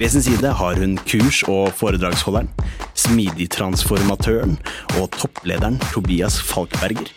[0.00, 2.48] Ved sin side har hun kurs- og foredragsholderen,
[2.96, 4.54] smidigtransformatøren
[4.96, 7.12] og topplederen Tobias Falkberger.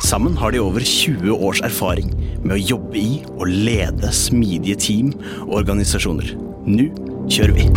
[0.00, 5.12] Sammen har de over 20 års erfaring med å jobbe i og lede smidige team
[5.44, 6.32] og organisasjoner.
[6.64, 6.88] Nå
[7.28, 7.68] kjører vi!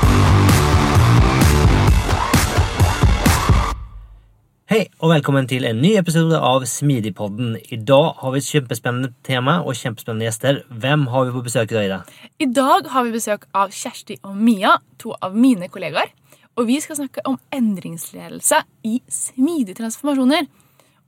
[4.76, 7.54] Hej og velkommen til en ny episode av Smidigpodden.
[7.88, 10.58] dag har vi et kjempespennende tema og kjempespennende gjester.
[10.68, 12.00] Hvem har vi på besøk i dag, Ida?
[12.44, 16.12] I dag har vi besøk av Kjersti og Mia, to av mine kollegaer.
[16.60, 18.60] Og vi skal snakke om endringsledelse
[18.90, 20.50] i smidige transformasjoner.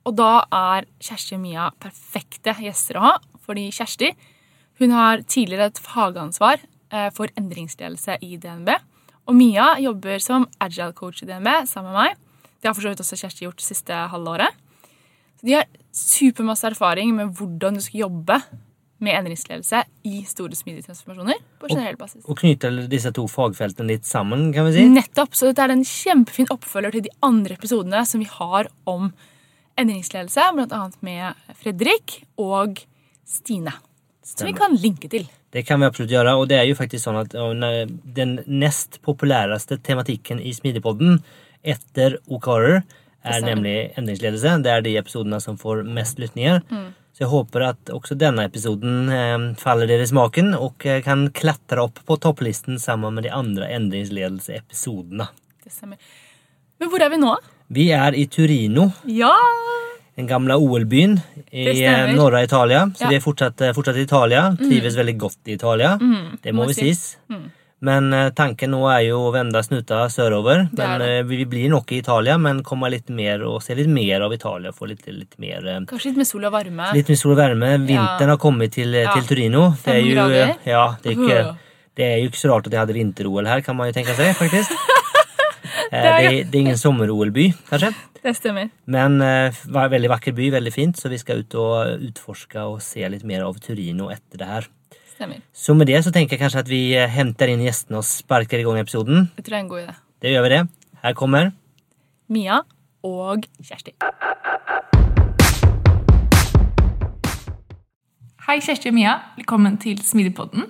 [0.07, 4.13] Og da er Kjersti og Mia perfekte gjester å ha, fordi Kjersti
[4.79, 8.71] hun har tidligere et fagansvar eh, for endringsledelse i DNB.
[9.27, 12.23] Og Mia jobber som agile coach i DNB sammen med meg.
[12.67, 14.55] Det har for så vidt også Kjersti gjort det siste halvåret.
[15.39, 18.35] Så de har supermasse erfaring med hvordan du skal jobbe
[18.99, 21.39] med endringsledelse i store, smidige transformasjoner.
[21.61, 22.25] på generell basis.
[22.27, 24.83] Og knyter disse to fagfeltene litt sammen, kan vi si?
[24.91, 29.13] Nettopp, så dette er en kjempefin oppfølger til de andre episodene som vi har om
[29.79, 32.83] endringsledelse, annet med Fredrik og
[33.23, 33.77] Stine.
[34.27, 35.31] Som vi kan linke til.
[35.55, 36.35] Det kan vi absolutt gjøre.
[36.35, 41.21] Og det er jo faktisk sånn at den nest populæreste tematikken i Smidigpodden
[41.63, 42.83] etter O'Carrer
[43.27, 44.61] er nemlig endringsledelse.
[44.63, 46.61] Det er de episodene som får mest lytninger.
[47.17, 51.27] Så jeg håper at også denne episoden eh, faller dere i smaken og eh, kan
[51.33, 55.25] klatre opp på topplisten sammen med de andre endringsledelseepisodene.
[56.77, 57.33] Men hvor er vi nå?
[57.73, 59.33] Vi er i Turino, Ja!
[60.17, 61.17] den gamle OL-byen
[61.53, 62.85] i eh, norra Italia.
[62.95, 63.09] Så Ja.
[63.09, 64.55] vi er fortsatt, eh, fortsatt i Italia.
[64.57, 65.97] Trives veldig godt i Italia.
[66.41, 66.93] det må må vi si.
[66.93, 67.17] sies.
[67.85, 70.63] Men eh, tanken nå er jo å vende snuta sørover.
[70.65, 71.09] Er Men det.
[71.19, 74.33] eh, vi blir nok i Italia, men komme litt mer og se litt mer av
[74.33, 74.71] Italia.
[74.73, 76.87] Få litt, litt mer eh, Kanskje litt med sol og varme.
[76.97, 77.75] Litt mer sol og varme.
[77.85, 79.13] Vinteren har kommet til, Ja.
[79.13, 79.67] til Turino.
[79.83, 80.25] Det er jo,
[80.65, 81.57] ja, det, er ikke,
[81.99, 84.15] det er jo ikke så rart at de hadde vinter-OL her, kan man jo tenke
[84.17, 84.73] seg, faktisk.
[85.87, 87.93] Det, er, det er ingen sommer-OL-by, kanskje.
[88.19, 88.67] Det stemmer.
[88.91, 89.21] Men
[89.71, 93.23] var veldig vakker by, veldig fint, så vi skal ut og utforske og se litt
[93.27, 94.67] mer av Turino etter det her.
[95.17, 95.39] Stemmer.
[95.49, 98.61] Så med det så tenker jeg kanskje at vi eh, henter inn gjestene og sparker
[98.61, 99.31] i gang episoden.
[99.39, 99.95] Jeg tror det er en god idé.
[100.21, 100.59] Det gjør vi det.
[101.01, 101.49] Her kommer
[102.29, 102.59] Mia
[103.07, 103.95] og Kjersti.
[108.45, 109.15] Hei, Kjersti og Mia.
[109.39, 110.69] Velkommen til Smidigpodden.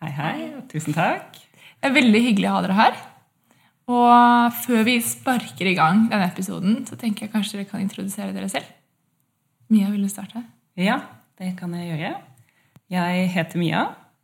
[0.00, 0.34] Hei, hei.
[0.72, 1.36] Tusen takk.
[1.36, 2.98] Det er veldig hyggelig å ha dere her.
[3.92, 8.32] Og før vi sparker i gang denne episoden, så tenker jeg kanskje dere kan introdusere
[8.32, 8.72] dere selv.
[9.68, 10.46] Mia, vil du starte?
[10.80, 11.02] Ja,
[11.36, 12.31] det kan jeg gjøre.
[12.92, 13.82] Jeg heter Mia.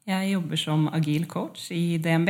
[0.08, 2.28] Jeg jobber som agil coach i DNB.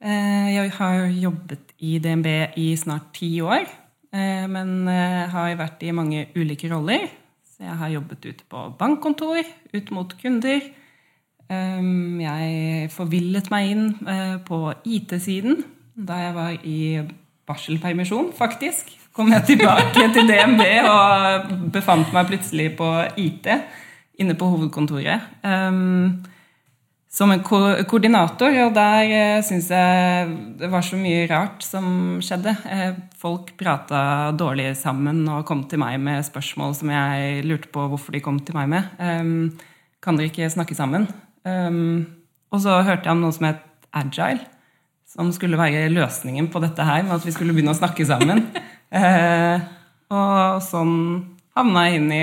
[0.00, 3.66] Eh, Jeg har jobbet i DNB i snart ti år,
[4.14, 7.10] eh, men eh, har vært i mange ulike roller.
[7.44, 9.42] Så jeg har jobbet ute på bankkontor,
[9.74, 10.60] ut mot kunder.
[11.50, 13.86] Um, Jeg forvillet meg inn
[14.44, 15.62] på IT-siden
[15.96, 16.78] da jeg var i
[17.48, 18.92] barselpermisjon, faktisk.
[19.12, 23.48] Kom jeg tilbake til DNB og befant meg plutselig på IT
[24.18, 25.30] inne på hovedkontoret.
[25.46, 26.18] Um,
[27.08, 27.58] som en ko
[27.88, 32.52] koordinator, og der uh, syns jeg det var så mye rart som skjedde.
[32.68, 37.86] Eh, folk prata dårlig sammen og kom til meg med spørsmål som jeg lurte på
[37.88, 38.92] hvorfor de kom til meg med.
[39.00, 39.56] Um,
[40.04, 41.08] kan dere ikke snakke sammen?
[41.48, 42.06] Um,
[42.52, 43.64] og så hørte jeg om noe som het
[43.96, 44.44] agile,
[45.08, 48.48] som skulle være løsningen på dette her, med at vi skulle begynne å snakke sammen.
[48.88, 49.60] Eh,
[50.08, 50.92] og sånn
[51.52, 52.22] havna jeg inn i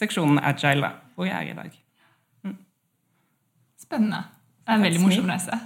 [0.00, 1.78] seksjonen agile, da, hvor jeg er i dag.
[3.82, 4.22] Spennende.
[4.62, 5.56] Det er en veldig morsom reise.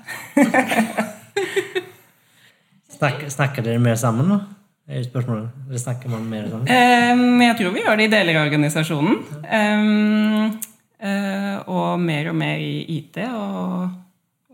[2.97, 4.39] snakker, Snakker dere mer sammen, da?
[4.87, 5.51] Er spørsmålet.
[5.67, 6.71] Eller snakker man mer sammen?
[6.71, 9.17] Um, jeg tror vi gjør det i deler av organisasjonen.
[9.45, 10.55] Um,
[11.03, 13.91] uh, og mer og mer i IT og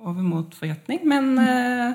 [0.03, 1.05] over mot forretning.
[1.09, 1.93] Men uh,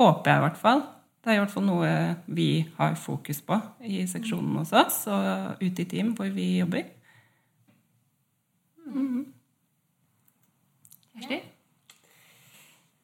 [0.00, 0.86] håper jeg i hvert fall.
[1.20, 1.90] Det er i hvert fall noe
[2.32, 2.48] vi
[2.78, 6.86] har fokus på i seksjonen hos oss og ute i team hvor vi jobber.
[11.14, 11.40] Kjersti?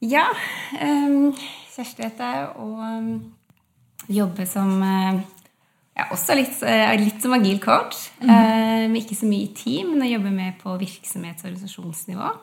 [0.06, 0.26] Ja.
[0.80, 1.32] Um,
[1.72, 3.08] Kjersti heter jeg, og um,
[4.08, 4.74] jobber som
[5.96, 8.10] ja, også litt, uh, litt som agil coach.
[8.20, 12.34] Uh, men ikke så mye i team, men jeg jobber med på virksomhets- og organisasjonsnivå.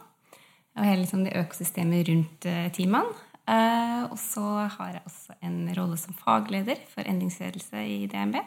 [0.73, 3.29] Og hele liksom, det økosystemet rundt uh, teamene.
[3.43, 4.41] Uh, og så
[4.71, 8.37] har jeg også en rolle som fagleder for endringsledelse i DNB.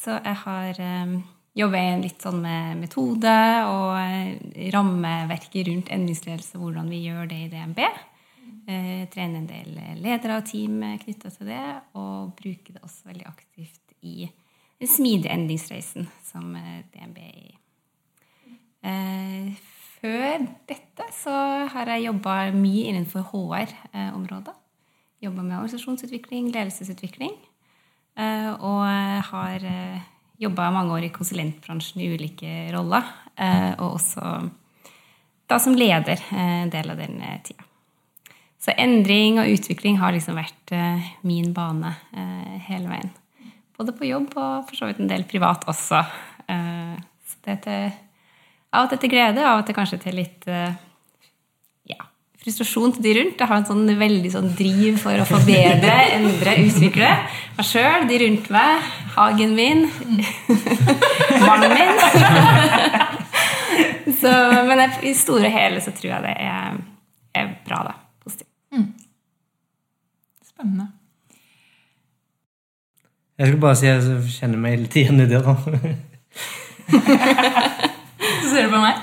[0.00, 1.14] Så jeg har um,
[1.56, 3.34] jobber litt sånn med metode
[3.66, 7.80] og eh, rammeverket rundt endringsledelse, hvordan vi gjør det i DNB.
[8.70, 11.64] Eh, trener en del ledere og team knytta til det,
[11.98, 14.28] og bruker det også veldig aktivt i
[14.80, 17.56] den smidige endringsreisen som eh, DNB er i.
[18.86, 19.66] Eh,
[20.00, 21.34] før dette så
[21.72, 24.54] har jeg jobba mye innenfor HR-området.
[25.20, 27.34] Jobba med organisasjonsutvikling, ledelsesutvikling.
[28.16, 28.86] Og
[29.28, 29.64] har
[30.40, 33.04] jobba mange år i konsulentbransjen i ulike roller.
[33.36, 34.50] eh, Og også
[35.50, 37.64] da som leder eh, en del av den eh, tida.
[38.60, 40.72] Så endring og utvikling har liksom vært
[41.24, 41.94] min bane
[42.66, 43.08] hele veien.
[43.72, 46.02] Både på jobb og for så vidt en del privat også.
[46.44, 47.94] Så det er til,
[48.76, 50.44] av og til til glede, av og til kanskje til litt
[52.40, 53.40] frustrasjon til de rundt.
[53.40, 57.10] Jeg har en sånn veldig sånn driv for å forbedre, endre, utvikle
[57.58, 59.84] meg sjøl, de rundt meg, hagen min,
[61.48, 61.92] mannen min.
[64.20, 64.32] så,
[64.68, 66.80] men jeg, i store og hele så tror jeg det er,
[67.42, 67.98] er bra, da.
[68.24, 68.48] Positivt.
[70.48, 70.88] Spennende.
[73.40, 75.40] Jeg skal bare si at jeg kjenner meg litt igjen i det.
[75.40, 75.54] da.
[78.20, 78.96] Så ser du på meg.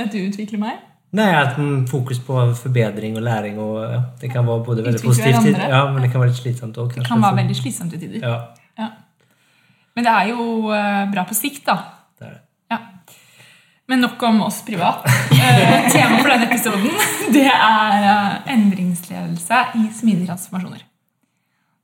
[0.00, 0.78] At du utvikler meg.
[1.18, 1.56] Nei, at
[1.90, 6.04] fokus på forbedring og læring og ja, Det kan være både veldig positivt, ja, men
[6.04, 6.92] det kan være litt slitsomt òg.
[6.94, 8.22] Det kan være veldig slitsomt til tider.
[8.22, 8.36] Ja,
[8.78, 8.90] Ja.
[9.96, 11.74] Men det er jo eh, bra på sikt, da.
[12.18, 12.42] det er det.
[12.70, 12.78] Ja.
[13.90, 15.02] Men nok om oss privat.
[15.34, 16.94] Eh, Temaet for denne episoden
[17.36, 20.86] det er eh, endringsledelse i smidige transformasjoner.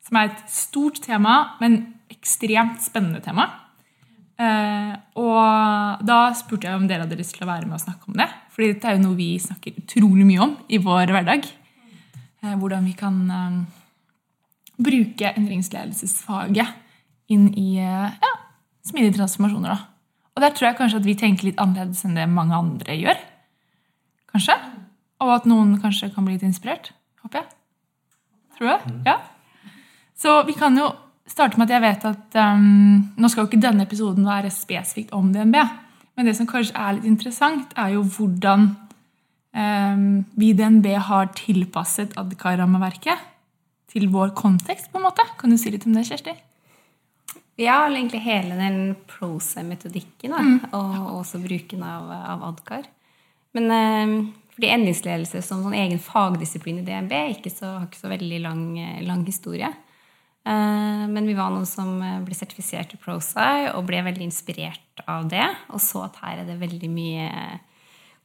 [0.07, 1.81] Som er et stort tema, men
[2.15, 3.49] ekstremt spennende tema.
[4.37, 8.11] Eh, og da spurte jeg om dere hadde lyst til å være med og snakke
[8.11, 8.29] om det.
[8.53, 11.49] Fordi dette er jo noe vi snakker utrolig mye om i vår hverdag.
[12.45, 13.61] Eh, hvordan vi kan eh,
[14.77, 16.83] bruke endringsledelsesfaget
[17.33, 18.33] inn i ja,
[18.87, 19.73] smidige transformasjoner.
[19.73, 19.79] da.
[20.37, 23.19] Og der tror jeg kanskje at vi tenker litt annerledes enn det mange andre gjør.
[24.31, 24.55] Kanskje.
[25.25, 26.93] Og at noen kanskje kan bli litt inspirert.
[27.25, 27.49] Håper jeg.
[28.59, 29.01] Tror du det?
[29.09, 29.17] Ja.
[30.17, 30.93] Så vi kan jo
[31.27, 35.15] starte med at jeg vet at um, Nå skal jo ikke denne episoden være spesifikt
[35.17, 35.59] om DNB,
[36.17, 38.71] men det som kanskje er litt interessant, er jo hvordan
[39.53, 40.07] um,
[40.39, 43.33] vi i DNB har tilpasset Adkar-rammeverket
[43.93, 45.25] til vår kontekst, på en måte.
[45.41, 46.35] Kan du si litt om det, Kjersti?
[47.57, 50.57] Ja, eller egentlig hele den prosa-metodikken, mm.
[50.77, 52.89] og også bruken av, av Adkar.
[53.57, 54.19] Men um,
[54.57, 58.63] fordi endringsledelse som sånn egen fagdisiplin i DNB ikke så, har ikke så veldig lang,
[58.81, 59.69] eh, lang historie.
[60.47, 65.03] Eh, men vi var noen som eh, ble sertifisert i ProSci og ble veldig inspirert
[65.11, 65.47] av det.
[65.75, 67.31] Og så at her er det veldig mye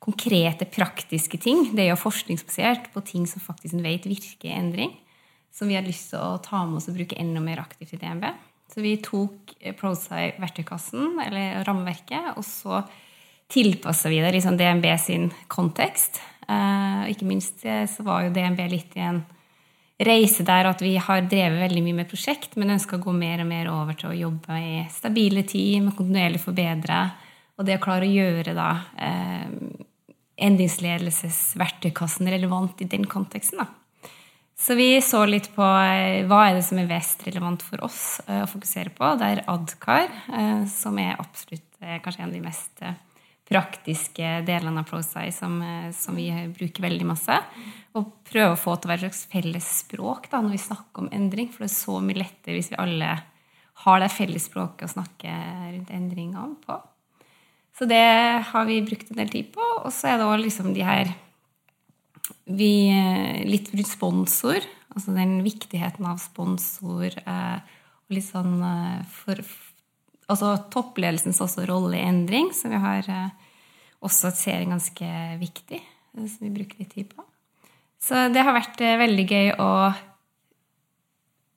[0.01, 1.71] konkrete, praktiske ting.
[1.73, 4.94] Det er jo forskningsbasert på ting som faktisk en vet virker endring.
[5.51, 8.01] Som vi har lyst til å ta med oss og bruke enda mer aktivt i
[8.01, 8.30] DNB.
[8.71, 12.80] Så vi tok ProSci verktøykassen, eller rammeverket, og så
[13.51, 16.21] tilpassa vi det liksom DNB sin kontekst.
[16.47, 19.21] Eh, og ikke minst eh, så var jo DNB litt i en
[20.05, 23.43] reise der at vi har drevet veldig mye med prosjekt, men ønska å gå mer
[23.43, 27.03] og mer over til å jobbe i stabile team, kontinuerlig forbedre.
[27.59, 29.47] Og det å klare å gjøre da eh,
[30.41, 33.61] endringsledelsesverktøykassen relevant i den konteksten.
[33.61, 33.67] da.
[34.61, 38.21] Så vi så litt på eh, hva er det som er mest relevant for oss
[38.27, 39.15] eh, å fokusere på.
[39.17, 42.99] Det er Adkar, eh, som er absolutt eh, kanskje en av de mest eh,
[43.51, 47.37] praktiske delene av ProSci som, eh, som vi bruker veldig masse.
[47.99, 51.03] Og prøve å få til å være et slags felles språk da, når vi snakker
[51.03, 51.51] om endring.
[51.51, 53.17] For det er så mye lettere hvis vi alle
[53.83, 55.33] har det felles språket å snakke
[55.73, 56.77] rundt endringene på.
[57.77, 59.65] Så det har vi brukt en del tid på.
[59.83, 61.11] Og så er det også liksom de her
[62.45, 64.61] vi, eh, litt rundt sponsor,
[64.93, 67.11] altså den viktigheten av sponsor.
[67.25, 67.59] Eh,
[68.07, 69.43] og litt sånn eh, for,
[70.31, 73.41] Altså toppledelsens også rolle i endring, som vi har eh,
[74.01, 75.09] også ser ganske
[75.41, 77.25] viktig, eh, som vi bruker litt tid på.
[78.01, 79.71] Så det har vært eh, veldig gøy å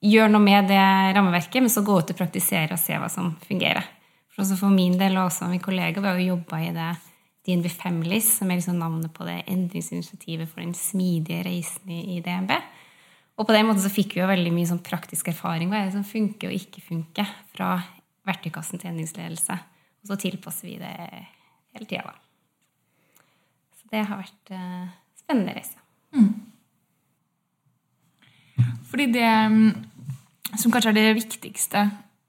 [0.05, 0.85] gjøre noe med det
[1.17, 3.87] rammeverket, men så gå ut og praktisere og se hva som fungerer.
[4.35, 6.93] For, for min del og også min kollega, vi har jo jobba i det
[7.45, 12.53] DNB Families, som er liksom navnet på det endringsinitiativet for den smidige reisen i DNB.
[13.35, 15.71] Og på den måten så fikk vi jo veldig mye sånn praktisk erfaring.
[15.71, 17.77] Hva er det som funker og ikke funker fra
[18.29, 19.59] verktøykassen til endringsledelse?
[20.05, 22.24] Og så tilpasser vi det hele tida, da.
[23.95, 24.87] Det har vært eh,
[25.23, 25.79] spennende reise.
[28.91, 29.71] Fordi det mm,
[30.59, 31.85] som kanskje er det viktigste,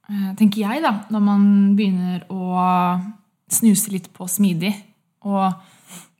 [0.10, 2.46] eh, tenker jeg, da, når man begynner å
[3.52, 4.74] snuse litt på smidig,
[5.26, 5.54] og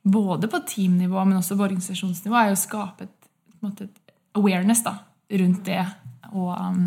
[0.06, 3.88] både på teamnivå, men også på organisasjonsnivå, er jo å skape et, på en måte,
[3.88, 4.96] et awareness da,
[5.42, 5.82] rundt det.
[6.32, 6.84] Og, um,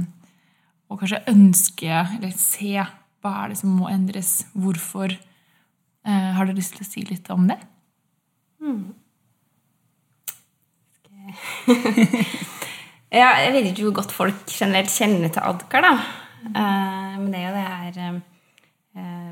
[0.90, 4.46] og kanskje ønske, eller se hva er det som må endres.
[4.56, 5.12] Hvorfor.
[6.08, 7.60] Eh, har dere lyst til å si litt om det?
[13.10, 15.94] Ja, jeg vet ikke hvor godt folk generelt kjenner til Adkar, da.
[16.46, 17.96] Eh, men det er jo det her
[19.02, 19.32] eh,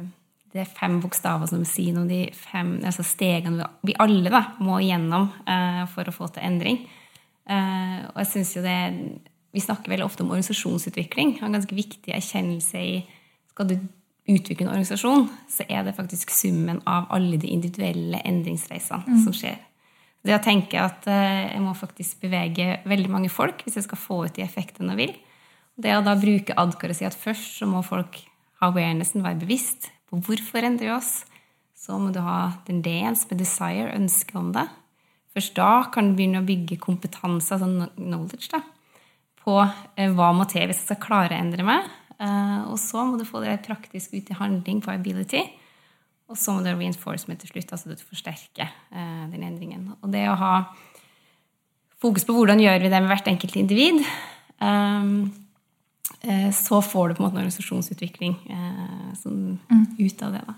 [0.53, 4.79] Det er fem bokstaver som sier noe de fem altså stegene vi alle da, må
[4.81, 6.81] igjennom eh, for å få til endring.
[7.46, 8.79] Eh, og jeg synes jo det
[9.55, 11.38] Vi snakker veldig ofte om organisasjonsutvikling.
[11.39, 12.98] og En ganske viktig erkjennelse i
[13.53, 13.77] Skal du
[14.27, 19.57] utvikle en organisasjon, så er det faktisk summen av alle de individuelle endringsreisene som skjer.
[20.27, 24.01] Det å tenke at eh, jeg må faktisk bevege veldig mange folk hvis jeg skal
[24.01, 25.13] få ut de effektene jeg vil.
[25.77, 28.19] Det å da bruke Adkar og si at først så må folk
[28.60, 31.22] ha awarenessen, være bevisst på hvorfor endrer vi oss.
[31.77, 34.65] Så må du ha den D-en med desire, ønske om det.
[35.38, 38.63] Først da kan du begynne å bygge kompetanse, altså knowledge, da,
[39.43, 41.91] på eh, hva må til hvis jeg skal klare å endre meg.
[42.20, 45.44] Eh, og så må du få det praktisk ut i handling på ability.
[46.28, 49.94] Og så må du ha reinforcement til slutt, altså du forsterker eh, den endringen.
[50.02, 50.54] Og det å ha
[52.04, 54.02] fokus på hvordan gjør vi det med hvert enkelt individ,
[54.62, 55.32] ehm,
[56.22, 59.14] eh, så får du på en måte en organisasjonsutvikling eh,
[59.98, 60.44] ut av det.
[60.50, 60.58] Da.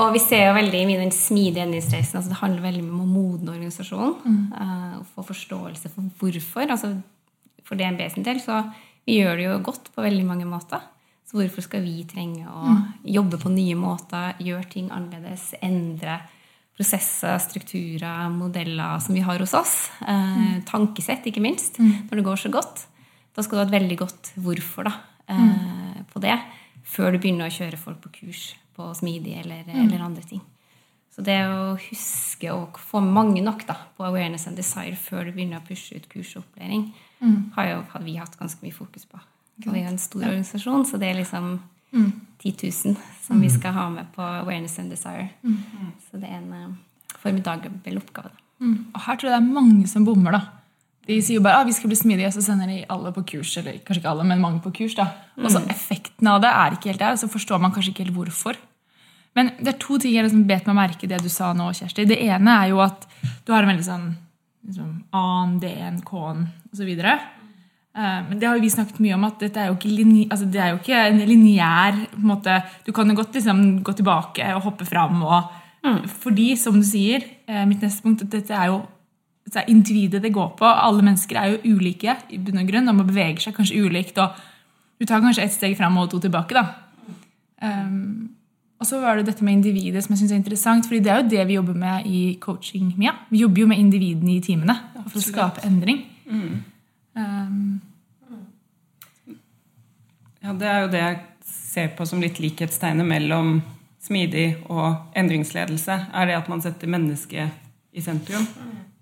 [0.00, 2.16] Og vi ser jo veldig mye den smidige endringsreisen.
[2.16, 4.14] altså Det handler veldig om å modne organisasjonen.
[4.54, 6.70] eh, og få forståelse for hvorfor.
[6.70, 6.94] altså
[7.64, 8.62] For DNB sin del så
[9.06, 10.82] vi gjør det jo godt på veldig mange måter.
[11.30, 12.74] Så hvorfor skal vi trenge å
[13.06, 16.18] jobbe på nye måter, gjøre ting annerledes, endre
[16.74, 19.74] prosesser, strukturer, modeller som vi har hos oss?
[20.02, 22.86] Eh, tankesett, ikke minst, når det går så godt.
[23.36, 24.96] Da skal du ha et veldig godt hvorfor da,
[25.30, 26.34] eh, på det,
[26.82, 30.42] før du begynner å kjøre folk på kurs på smidig eller, eller andre ting.
[31.14, 35.34] Så det å huske å få mange nok da, på awareness and desire før du
[35.34, 36.88] begynner å pushe ut kurs og opplæring,
[37.56, 39.20] har, jo, har vi hatt ganske mye fokus på.
[39.66, 41.58] Og vi er en stor organisasjon, så det er liksom
[41.92, 45.28] 10 000 som vi skal ha med på awareness and desire.
[46.08, 48.30] Så det er en uh, formidabel oppgave.
[48.32, 48.40] da.
[48.94, 50.32] Og her tror jeg det er mange som bommer.
[50.36, 50.40] da.
[51.08, 53.12] De sier jo bare at ah, vi skal bli smidige, og så sender de alle
[53.12, 53.56] på kurs.
[53.56, 54.94] Eller kanskje ikke alle, men mange på kurs.
[54.94, 55.10] da.
[55.40, 58.04] Og så effekten av det er ikke helt der, og så forstår man kanskje ikke
[58.06, 58.58] helt hvorfor.
[59.38, 61.70] Men det er to ting jeg liksom bet meg merke i det du sa nå,
[61.76, 62.06] Kjersti.
[62.08, 63.06] Det ene er jo at
[63.46, 64.08] du har en veldig sånn
[64.66, 66.90] liksom, A-en, D-en, K-en osv.
[68.00, 70.46] Men det har jo vi snakket mye om, at dette er jo ikke, linje, altså
[70.46, 73.92] det er jo ikke en lineær på en måte, Du kan jo godt liksom gå
[73.98, 75.24] tilbake og hoppe fram.
[75.26, 75.50] Og,
[76.22, 78.82] Fordi, som du sier, eh, mitt neste punkt, at dette er jo
[79.50, 80.66] det er individet det går på.
[80.66, 84.18] Alle mennesker er jo ulike i bunn og grunn, man beveger seg kanskje ulikt.
[84.18, 84.36] og
[85.00, 86.54] Du tar kanskje ett steg fram og to tilbake.
[86.54, 86.64] da.
[87.62, 88.30] Um,
[88.80, 91.20] og så var det dette med individet som jeg synes er interessant, fordi det er
[91.20, 92.94] jo det vi jobber med i coaching.
[92.96, 93.12] Mia.
[93.28, 96.02] Vi jobber jo med individene i timene for å skape endring.
[97.14, 97.80] Um,
[100.40, 103.58] Ja, det er jo det jeg ser på som litt likhetstegnet mellom
[104.00, 105.96] smidig og endringsledelse.
[106.16, 108.46] Er det at man setter mennesket i sentrum.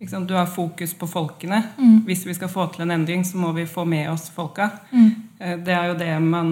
[0.09, 0.29] Sant?
[0.29, 1.63] Du har fokus på folkene.
[2.07, 4.71] Hvis vi skal få til en endring, så må vi få med oss folka.
[4.93, 6.49] Eh, Det er jo det man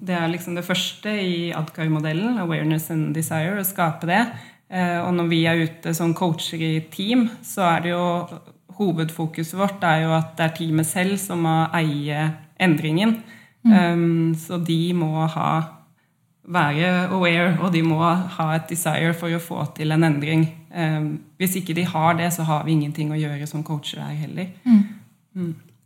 [0.00, 4.22] Det er liksom det første i Adkar-modellen, awareness and desire, å skape det.
[4.72, 8.06] Eh, Og når vi er ute som coacher i team, så er det jo
[8.72, 13.18] Hovedfokuset vårt er jo at det er teamet selv som må eie endringen.
[13.62, 15.50] Um, så de må ha
[16.42, 20.46] være aware, og de må ha et desire for å få til en endring.
[20.74, 24.16] Um, hvis ikke de har det, så har vi ingenting å gjøre som coacher her
[24.24, 24.48] heller.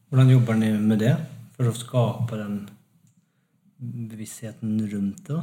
[0.09, 1.17] Hvordan jobber dere med det
[1.57, 2.59] for å skape den
[4.11, 5.43] bevisstheten rundt det?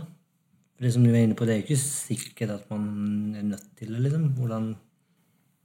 [0.74, 3.46] For det som du er inne på, det er jo ikke sikkert at man er
[3.52, 4.02] nødt til det.
[4.08, 4.32] liksom.
[4.38, 4.74] Hvordan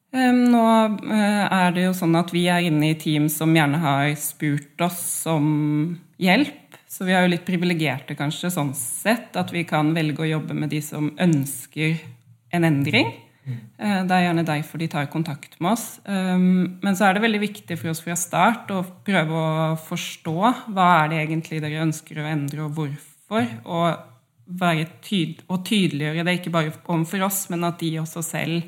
[0.09, 0.65] Nå
[1.13, 4.81] eh, er det jo sånn at vi er inne i team som gjerne har spurt
[4.87, 6.79] oss om hjelp.
[6.89, 10.57] Så vi er jo litt privilegerte kanskje sånn sett, at vi kan velge å jobbe
[10.57, 11.99] med de som ønsker
[12.57, 13.13] en endring.
[13.79, 16.01] Eh, Det er gjerne derfor de tar kontakt med oss.
[16.07, 20.35] Um, Men så er det veldig viktig for oss fra start å prøve å forstå
[20.75, 23.47] hva er det egentlig dere ønsker å endre, og hvorfor.
[23.65, 23.99] Og
[24.49, 28.63] være tyd og tydeliggjøre det, ikke bare overfor oss, men at de også selv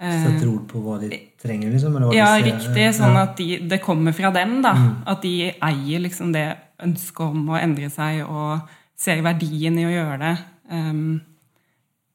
[0.00, 1.10] eh, Setter ord på hva de
[1.42, 1.96] trenger, liksom?
[1.96, 2.52] Eller hva Ja, de ser.
[2.52, 2.88] riktig.
[3.00, 4.60] Sånn at de, det kommer fra dem.
[4.62, 4.74] da.
[5.06, 8.60] At de eier liksom det ønsket om å endre seg og
[8.96, 10.34] ser verdien i å gjøre det.
[10.70, 11.20] Um,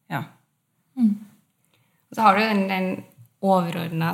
[0.09, 0.23] ja.
[2.11, 2.87] Og så har du den, den
[3.41, 4.13] overordna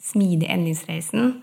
[0.00, 1.36] smidige endringsreisen.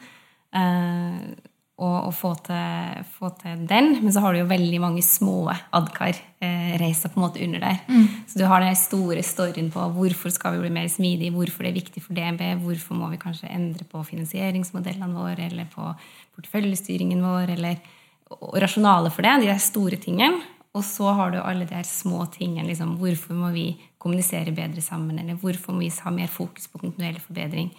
[0.56, 3.92] eh, og, og få, til, få til den.
[4.01, 7.75] Men så har du jo veldig mange små adkar-reiser på en måte under der.
[8.25, 11.70] Så du har den store storyen på hvorfor skal vi bli mer smidige, hvorfor det
[11.70, 15.86] er viktig for DNB, hvorfor må vi kanskje endre på finansieringsmodellene våre, eller på
[16.36, 17.77] porteføljestyringen vår, eller
[18.27, 20.42] og rasjonale for det, de store tingene.
[20.78, 22.68] Og så har du alle de her små tingene.
[22.70, 25.18] Liksom, hvorfor må vi kommunisere bedre sammen?
[25.20, 27.72] Eller hvorfor må vi ha mer fokus på kontinuerlig forbedring?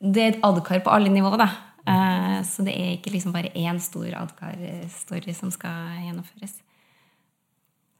[0.00, 1.38] Det er et adkar på alle nivåer.
[1.44, 1.48] da.
[1.86, 6.62] Eh, Så det er ikke liksom bare én stor adkar-story som skal gjennomføres.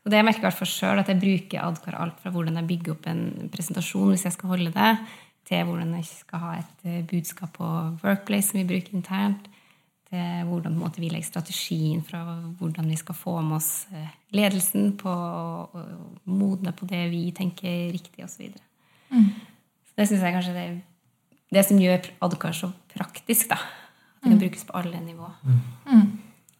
[0.04, 2.66] Og det jeg merker hvert fall selv, at jeg bruker adkar alt fra hvordan jeg
[2.66, 4.98] bygger opp en presentasjon hvis jeg skal holde det,
[5.46, 7.66] til hvordan jeg skal ha et eh, budskap på
[8.02, 9.48] Workplace som vi bruker internt,
[10.06, 12.20] til hvordan på en måte, vi legger strategien fra
[12.60, 15.82] hvordan vi skal få med oss eh, ledelsen på å
[16.30, 18.52] modne på det vi tenker er riktig, osv.
[18.52, 20.68] Så Så det syns jeg kanskje det
[21.54, 23.48] det som gjør Adkar så praktisk.
[23.48, 23.54] da.
[23.56, 25.28] At det kan brukes på alle nivå.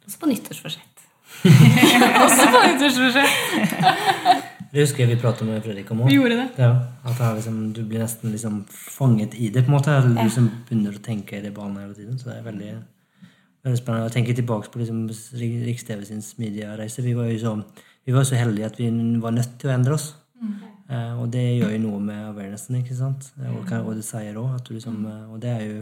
[0.06, 1.02] Også på nyttårsforsett.
[2.24, 4.52] Også på nyttårsforsett.
[4.76, 6.46] Det husker jeg vi pratet med Fredrik om Vi gjorde det.
[6.60, 6.72] Ja,
[7.06, 9.62] at liksom, du blir nesten liksom fanget i det.
[9.64, 9.94] på en måte.
[10.04, 12.18] Du liksom begynner å tenke i det banen hele tiden.
[12.18, 12.72] Så det er veldig,
[13.66, 14.08] veldig spennende.
[14.10, 15.02] å tenke tilbake på liksom
[15.66, 16.22] Riks-TV sin.
[16.38, 17.52] Vi var jo så,
[18.06, 18.88] vi var så heldige at vi
[19.20, 20.14] var nødt til å endre oss.
[20.88, 23.32] Eh, og det gjør jo noe med awarenessen, ikke sant?
[23.42, 24.60] Og, hva- og det sier òg.
[24.70, 25.80] Liksom, eh, og det er jo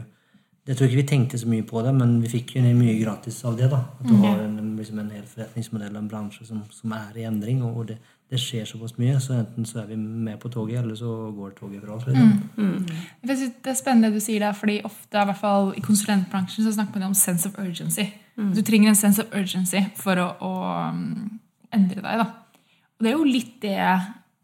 [0.64, 3.42] Jeg tror ikke vi tenkte så mye på det, men vi fikk jo mye gratis
[3.44, 3.66] av det.
[3.68, 3.82] da.
[4.00, 7.26] At du har en, liksom en hel forretningsmodell og en bransje som, som er i
[7.28, 7.60] endring.
[7.66, 7.98] Og, og det,
[8.32, 11.52] det skjer såpass mye, så enten så er vi med på toget, eller så går
[11.58, 12.06] toget fra oss.
[12.08, 12.32] Liksom.
[12.56, 13.28] Mm, mm.
[13.28, 16.72] Det er spennende det du sier der, fordi ofte, i hvert fall i konsulentbransjen, så
[16.78, 18.08] snakker man om sense of urgency.
[18.34, 20.54] Du trenger en sense of urgency for å, å
[20.88, 21.38] um,
[21.76, 22.24] endre deg.
[22.24, 22.72] da.
[22.96, 23.78] Og det er jo litt det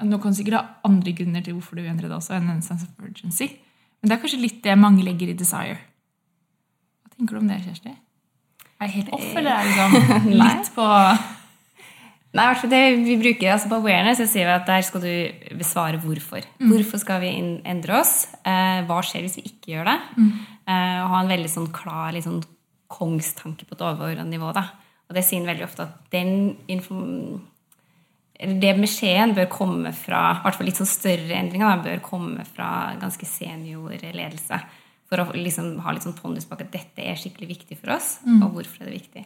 [0.00, 2.62] Nå kan du sikkert ha andre grunner til hvorfor du endrer deg også, enn en
[2.64, 3.50] sense of urgency.
[4.00, 5.76] Men det er kanskje litt det mange legger i desire.
[7.20, 7.92] Tenker du om det, Kjersti?
[8.80, 10.86] Er jeg helt off, eller er det liksom litt på
[12.30, 15.02] Nei, hvert fall det vi bruker altså På awareness så sier vi at der skal
[15.02, 16.44] du besvare hvorfor.
[16.62, 18.28] Hvorfor skal vi endre oss?
[18.46, 19.96] Eh, hva skjer hvis vi ikke gjør det?
[20.70, 22.40] Eh, og ha en veldig sånn klar litt sånn
[22.90, 24.52] kongstanke på et overordnet nivå.
[24.54, 24.62] Da.
[25.10, 26.54] Og det sier veldig ofte at den
[28.40, 32.46] det beskjeden bør komme fra i hvert fall litt sånn større endringer da, bør komme
[32.48, 34.62] fra ganske senior ledelse.
[35.10, 38.20] For å liksom ha litt sånn pondus bak at dette er skikkelig viktig for oss,
[38.46, 39.24] og hvorfor er det viktig.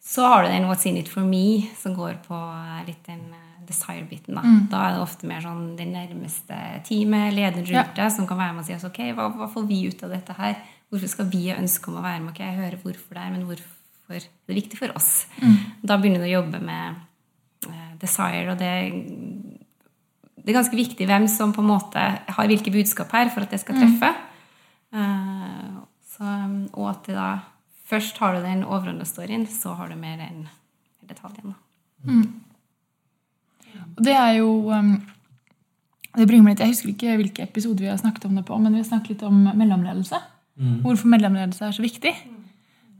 [0.00, 2.38] Så har du den What's in it for me, som går på
[2.86, 4.38] litt den eh, desire-biten.
[4.38, 4.44] Da.
[4.70, 8.54] da er det ofte mer sånn det nærmeste teamet, lederen rundt deg, som kan være
[8.56, 10.54] med og si oss, ok, hva, hva får vi ut av dette her?
[10.88, 12.32] Hvorfor skal vi ha ønske om å være med?
[12.32, 15.10] Ok, jeg hører hvorfor det er, men hvorfor er det viktig for oss?
[15.82, 17.02] Da begynner du å jobbe med
[17.68, 18.72] uh, desire, og det,
[20.38, 22.06] det er ganske viktig hvem som på en måte
[22.38, 24.14] har hvilke budskap her for at det skal treffe.
[24.14, 24.27] Eh,
[24.88, 26.32] så,
[26.72, 27.28] og at det da
[27.88, 30.46] først har du den overordnede storyen, så har du mer enn
[31.08, 31.54] detaljen.
[32.04, 32.24] Mm.
[33.98, 34.96] Det er jo um,
[36.16, 38.56] det bringer meg litt, Jeg husker ikke hvilke episoder vi har snakket om det på,
[38.58, 40.18] men vi har snakket litt om mellomledelse.
[40.82, 42.12] Hvorfor mellomledelse er så viktig.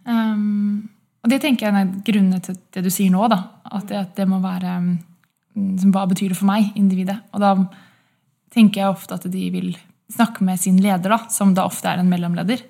[0.07, 0.88] Um,
[1.24, 3.27] og det tenker jeg er grunnen til det du sier nå.
[3.29, 4.92] da, At det, at det må være um,
[5.79, 7.18] som, Hva betyr det for meg, individet?
[7.33, 7.55] Og da
[8.55, 9.72] tenker jeg ofte at de vil
[10.12, 12.62] snakke med sin leder, da, som da ofte er en mellomleder.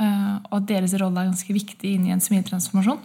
[0.00, 3.02] Uh, og at deres rolle er ganske viktig inn i en smidetransformasjon.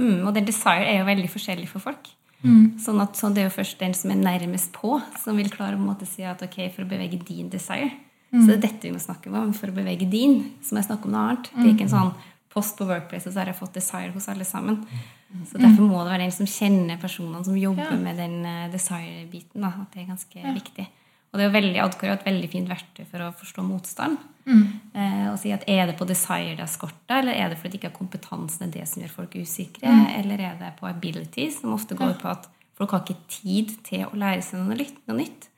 [0.00, 2.10] Mm, og det desire er jo veldig forskjellig for folk.
[2.42, 5.76] Sånn at så Det er jo først den som er nærmest på, som vil klare
[5.76, 7.92] å på en måte si at ok, for å bevege din desire,
[8.32, 9.52] så det er dette vi må snakke om.
[9.54, 11.50] For å bevege din, så må jeg snakke om noe annet.
[11.52, 12.14] Det er ikke en sånn
[12.52, 14.80] post på workplace, og så har jeg fått desire hos alle sammen.
[15.48, 19.64] Så Derfor må det være den som kjenner personene som jobber med den eh, desire-biten.
[19.68, 20.88] At det er ganske viktig.
[21.32, 24.18] Og det er jo veldig, Adcore er et veldig fint verktøy for å forstå motstand.
[24.92, 27.78] Eh, og si at Er det på desire det er skorta, eller er det fordi
[27.78, 29.88] det ikke er kompetansen det som gjør folk usikre?
[30.18, 34.04] Eller er det på ability, som ofte går på at folk har ikke tid til
[34.04, 35.00] å lære seg noe nytt?
[35.08, 35.48] Noe nytt.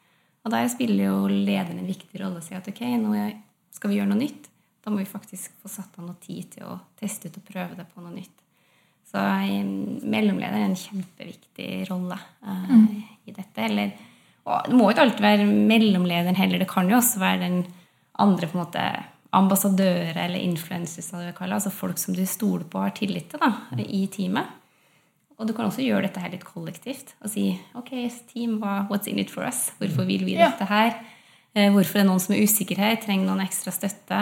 [0.45, 3.17] Og der spiller jo lederen en viktig rolle og si at ok, nå
[3.75, 4.51] skal vi gjøre noe nytt.
[4.85, 7.79] Da må vi faktisk få satt av noe tid til å teste ut og prøve
[7.79, 8.43] det på noe nytt.
[9.09, 12.75] Så eh, mellomleder er en kjempeviktig rolle eh,
[13.25, 13.65] i dette.
[13.65, 13.95] Eller,
[14.45, 16.59] og det må ikke alltid være mellomlederen heller.
[16.61, 17.63] Det kan jo også være den
[18.21, 18.83] andre på en måte
[19.35, 22.95] ambassadører eller influencers, som du vil kalle altså folk som du stoler på og har
[22.95, 23.49] tillit til da,
[23.83, 24.47] i teamet.
[25.39, 27.91] Og du kan også gjøre dette her litt kollektivt og si ok,
[28.31, 29.73] team, what's in it for us?
[29.81, 30.93] Hvorfor vil vi dette her?
[31.55, 32.95] Eh, Hvorfor er det noen som er usikker her?
[33.03, 34.21] Trenger noen ekstra støtte?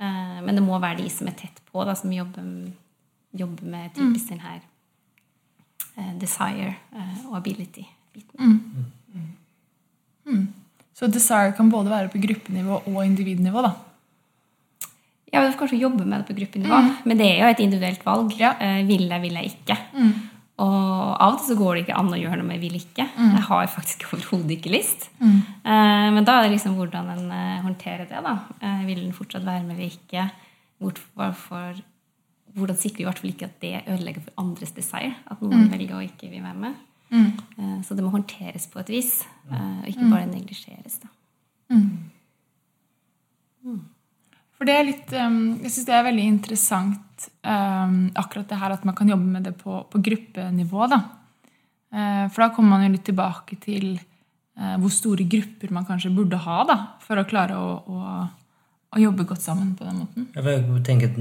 [0.00, 2.46] Eh, Men det må være de som er tett på, da, som jobber,
[3.36, 4.60] jobber med typisk den her
[5.98, 6.72] eh, desire
[7.28, 8.56] og ability-biten.
[11.00, 13.62] Så desire kan både være på gruppenivå og individnivå.
[13.64, 13.70] da.
[15.32, 18.04] Ja, du får kanskje jobbe med det på gruppenivå, men det er jo et individuelt
[18.04, 18.32] valg.
[18.40, 18.50] Ja.
[18.58, 19.76] Eh, Vil jeg, vil jeg ikke.
[20.60, 23.06] Og av og til så går det ikke an å gjøre noe med vil ikke.
[23.16, 25.06] Jeg har faktisk overhodet ikke lyst.
[25.22, 28.20] Eh, Men da er det liksom hvordan en eh, håndterer det.
[28.26, 28.34] da.
[28.60, 30.26] Eh, Vil en fortsatt være med eller ikke?
[30.82, 31.80] Hvorfor, for,
[32.58, 35.14] hvordan sikrer vi i hvert fall ikke at det ødelegger for andres desire?
[35.30, 36.74] At noen velger å ikke vil være med.
[37.12, 41.00] Eh, Så det må håndteres på et vis, eh, og ikke bare neglisjeres.
[41.70, 42.10] Mm.
[44.56, 48.94] For det er litt, Jeg syns det er veldig interessant akkurat det her at man
[48.94, 50.88] kan jobbe med det på, på gruppenivå.
[50.88, 51.02] da.
[51.92, 54.00] Eh, for da kommer man jo litt tilbake til
[54.60, 58.28] hvor store grupper man kanskje burde ha da, for å klare å, å,
[58.90, 60.26] å jobbe godt sammen på den måten.
[60.34, 61.12] Jeg tenker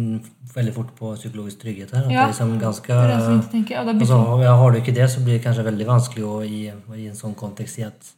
[0.56, 2.08] veldig fort på psykologisk trygghet her.
[2.08, 4.56] At Ja, det er liksom ganske, Det er det tenker, og da blir altså, ja,
[4.58, 6.62] Har du ikke det, så blir det kanskje veldig vanskelig å i,
[6.98, 8.12] i en sånn kontekst si at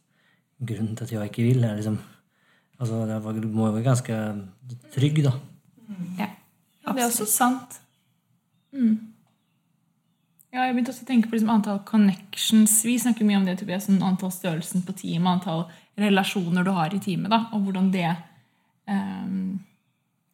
[0.62, 2.00] grunnen til at jeg ikke vil, er liksom
[2.80, 3.04] altså,
[3.42, 4.22] Du må jo være ganske
[4.96, 5.36] trygg, da.
[6.18, 6.30] Ja,
[6.82, 7.82] Ja, det er også sant.
[8.72, 9.12] Mm.
[10.52, 12.82] Ja, jeg begynte også å tenke på liksom antall connections.
[12.84, 15.66] Vi snakker mye om det, Tobias, sånn antall størrelsen på teamet, antall
[16.00, 18.10] relasjoner du har i teamet, da, og hvordan det
[18.88, 19.60] ehm,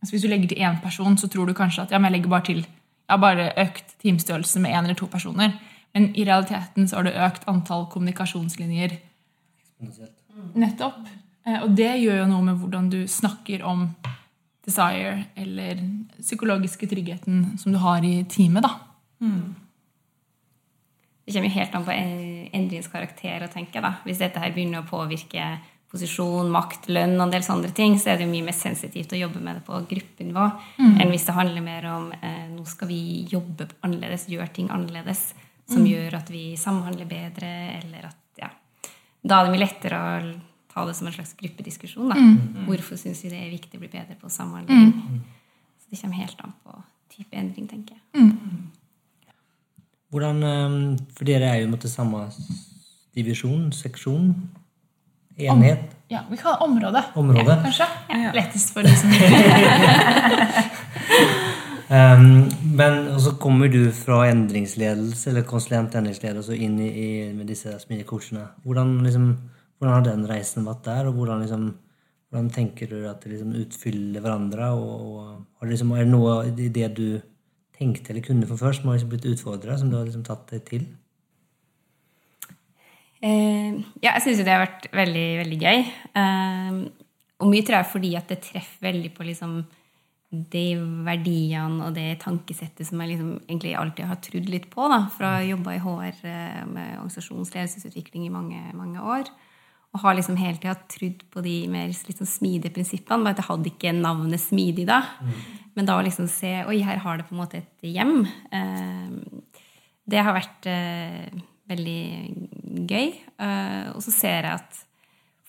[0.01, 2.19] altså Hvis du legger til én person, så tror du kanskje at ja, men jeg
[2.19, 2.65] legger bare til
[3.07, 5.53] jeg har bare økt teamstørrelse med én eller to personer.
[5.93, 8.97] Men i realiteten så har du økt antall kommunikasjonslinjer
[10.55, 11.07] nettopp.
[11.45, 13.95] Eh, Og det gjør jo noe med hvordan du snakker om
[14.67, 15.79] desire eller
[16.19, 18.63] psykologiske tryggheten som du har i teamet.
[18.63, 18.73] da.
[21.25, 21.95] Det kommer jo helt an på
[22.53, 23.81] endringskarakter å tenke.
[23.81, 23.95] da.
[24.03, 25.59] Hvis dette her begynner å påvirke
[25.91, 29.13] posisjon, makt, lønn og en del sånne ting, så er det jo mye mer sensitivt
[29.15, 30.47] å jobbe med det på gruppenivå
[30.83, 32.99] enn hvis det handler mer om eh, nå skal vi
[33.31, 35.29] jobbe annerledes, gjøre ting annerledes,
[35.67, 38.51] som gjør at vi samhandler bedre, eller at ja.
[39.23, 40.35] Da er det mye lettere å
[40.71, 42.11] ta det som en slags gruppediskusjon.
[42.11, 42.15] da.
[42.67, 44.93] Hvorfor syns vi det er viktig å bli bedre på samhandling?
[45.81, 46.75] Så det kommer helt an på
[47.15, 48.31] type endring, tenker jeg.
[50.11, 52.27] Hvordan, eh, For dere er jo mot det samme
[53.15, 54.33] divisjon, seksjon,
[55.37, 55.79] enhet.
[56.09, 57.03] Ja, Vi kaller det område.
[57.15, 57.57] Område.
[57.63, 57.85] Kanskje?
[58.33, 59.21] Lettest for de som vil.
[61.87, 67.71] Um, men så kommer du fra endringsledelse eller konsulent endringsledelse inn i, i med disse
[67.79, 68.43] smidige.
[68.65, 69.29] Hvordan, liksom,
[69.79, 71.69] hvordan har den reisen vært der, og hvordan, liksom,
[72.27, 74.73] hvordan tenker du at de liksom utfyller hverandre?
[74.75, 77.21] Og, og liksom, er det noe i det du
[77.77, 80.43] tenkte eller kunne for før, som har liksom blitt utfordra, som du har liksom tatt
[80.51, 80.83] deg til?
[83.27, 85.81] Eh, ja, jeg syns jo det har vært veldig, veldig gøy.
[86.21, 86.77] Eh,
[87.37, 89.59] og mye tror jeg fordi at det treffer veldig på liksom
[90.27, 90.63] de
[91.07, 94.87] verdiene og det tankesettet som jeg liksom egentlig alltid har trodd litt på.
[94.91, 99.31] da, Fra å jobbe i HR eh, med organisasjonsledelsesutvikling i mange, mange år.
[99.95, 103.23] Og har liksom hele tida trodd på de mer sånn smidige prinsippene.
[103.23, 104.99] Bare at jeg hadde ikke navnet smidig da.
[105.77, 108.19] Men da å liksom se Oi, her har det på en måte et hjem.
[110.07, 110.67] Det har vært
[111.69, 113.13] veldig gøy.
[113.43, 114.83] Eh, og så ser jeg at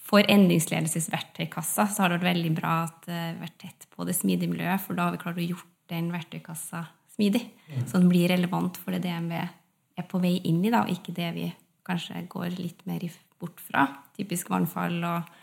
[0.09, 4.17] for endringsledelsesverktøykassa så har det vært veldig bra at det har vært tett på det
[4.17, 7.45] smidige miljøet, for da har vi klart å gjort den verktøykassa smidig.
[7.85, 11.15] Så den blir relevant for det DNB er på vei inn i, da, og ikke
[11.17, 11.49] det vi
[11.89, 13.05] kanskje går litt mer
[13.41, 13.89] bort fra.
[14.19, 15.35] Typisk vannfall og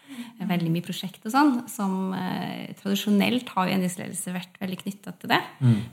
[0.46, 5.32] veldig mye prosjekt og sånn, som eh, tradisjonelt har jo endringsledelse vært veldig knytta til
[5.32, 5.42] det.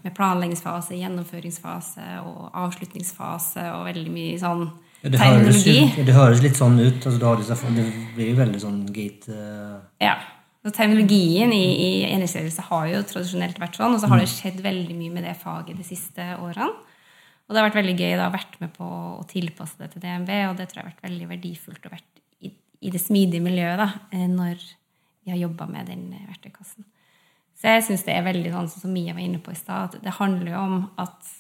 [0.03, 4.67] Med planleggingsfase, gjennomføringsfase og avslutningsfase og veldig mye sånn
[5.03, 7.09] Ja, det, høres, det høres litt sånn ut.
[7.09, 9.81] Altså, det blir jo veldig sånn gate uh...
[10.03, 10.15] Ja.
[10.63, 14.61] Så terminologien i, i endringsledelse har jo tradisjonelt vært sånn, og så har det skjedd
[14.63, 16.71] veldig mye med det faget de siste årene.
[17.49, 20.05] Og det har vært veldig gøy da, å vært med på å tilpasse det til
[20.05, 22.22] DNB, og det tror jeg har vært veldig verdifullt og vært
[22.83, 24.63] i, det smidige miljøet da, eh, når
[25.23, 26.89] vi har jobba med den eh, verktøykassen.
[27.59, 30.03] Så jeg syns det er veldig sånn som Mia var inne på i stad, at
[30.03, 31.31] det handler jo om at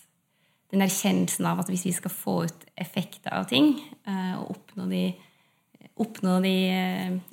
[0.73, 3.75] den erkjennelsen av at hvis vi skal få ut effekter av ting,
[4.07, 5.05] eh, og oppnå de
[6.01, 6.55] oppnå de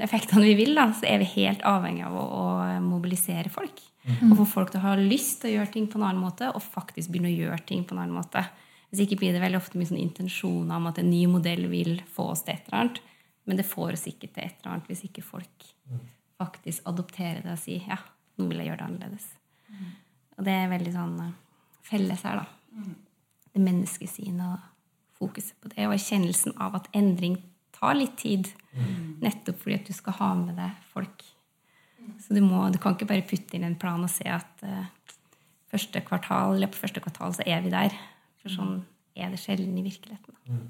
[0.04, 3.80] effektene vi vil, da, så er vi helt avhengig av å, å mobilisere folk.
[4.26, 6.50] Og få folk til å ha lyst til å gjøre ting på en annen måte,
[6.52, 8.44] og faktisk begynne å gjøre ting på en annen måte.
[8.90, 12.00] Hvis ikke blir det veldig ofte mye sånn intensjoner om at en ny modell vil
[12.10, 13.02] få oss til et eller annet,
[13.50, 15.68] men det får oss ikke til et eller annet hvis ikke folk
[16.40, 17.98] faktisk adopterer det og sier ja,
[18.38, 19.28] nå vil jeg gjøre det annerledes.
[20.38, 21.38] Og det er veldig sånn eh,
[21.90, 22.84] felles her, da.
[23.50, 24.68] Det menneskesynet og
[25.20, 27.40] fokuset på det, og erkjennelsen av at endring
[27.76, 28.52] tar litt tid.
[29.24, 31.26] Nettopp fordi at du skal ha med deg folk.
[32.24, 34.88] Så du, må, du kan ikke bare putte inn en plan og se at uh,
[35.70, 37.96] første kvartal, eller på første kvartal så er vi der.
[38.40, 38.80] For sånn
[39.20, 40.38] er det sjelden i virkeligheten.
[40.38, 40.62] da.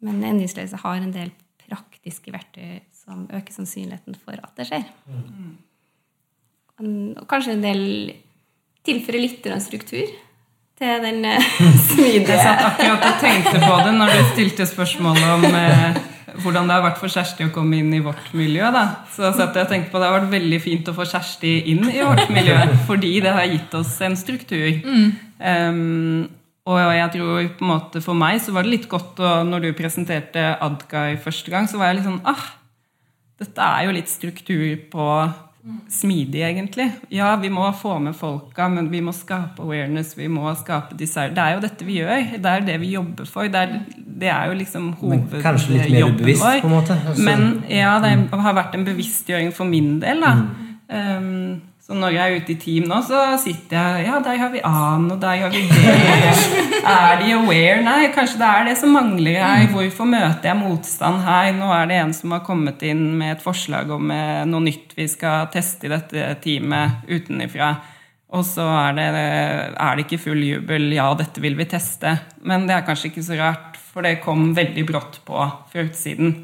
[0.00, 4.88] Men endringsledelse har en del praktiske verktøy som øker sannsynligheten for at det skjer.
[6.80, 7.82] Mm, Og kanskje en del
[8.86, 10.08] tilfører litt struktur
[10.80, 11.50] til den eh,
[11.90, 16.00] smidige Jeg satt akkurat og tenkte på det når du stilte spørsmålet om eh,
[16.40, 18.64] hvordan det har vært for Kjersti å komme inn i vårt miljø.
[18.72, 18.84] Da.
[19.12, 21.84] Så satt jeg og tenkte på Det har vært veldig fint å få Kjersti inn
[21.90, 22.56] i vårt miljø,
[22.88, 24.68] fordi det har gitt oss en struktur.
[25.40, 26.28] Um,
[26.68, 29.64] og jeg tror på en måte for meg så var det litt godt å, når
[29.64, 32.48] du presenterte Adguy første gang, så var jeg litt sånn ah,
[33.40, 35.06] dette er jo litt struktur på
[35.92, 36.86] smidig, egentlig.
[37.12, 41.32] Ja, vi må få med folka, men vi må skape awareness, vi må skape desire.
[41.36, 42.36] Det er jo dette vi gjør.
[42.36, 43.48] Det er det vi jobber for.
[43.52, 46.60] Det er, det er jo liksom Men hovedjobben vår.
[46.62, 46.96] på en måte.
[47.06, 50.36] Altså, Men ja, det har vært en bevisstgjøring for min del, da.
[50.90, 54.50] Um, så når jeg er ute i team nå, så sitter jeg Ja, der har
[54.52, 56.34] vi An, og der har vi det.
[56.86, 57.80] Er de aware?
[57.82, 59.64] Nei, kanskje det er det som mangler her.
[59.72, 61.50] Hvorfor møter jeg motstand her?
[61.56, 64.94] Nå er det en som har kommet inn med et forslag om eh, noe nytt
[64.94, 67.72] vi skal teste i dette teamet utenifra.
[68.38, 70.92] Og så er det, er det ikke full jubel.
[70.94, 72.14] Ja, dette vil vi teste.
[72.46, 76.36] Men det er kanskje ikke så rart, for det kom veldig brått på fra utsiden.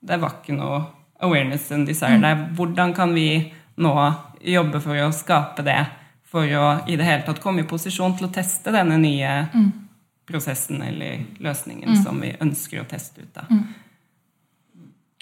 [0.00, 0.80] Det var ikke noe
[1.20, 2.48] awareness and desire der.
[2.56, 3.28] Hvordan kan vi
[3.78, 3.94] nå
[4.42, 5.80] jobbe for å skape det,
[6.28, 9.32] for å i det hele tatt komme i posisjon til å teste denne nye
[10.28, 13.34] prosessen eller løsningen som vi ønsker å teste ut?
[13.34, 13.46] da.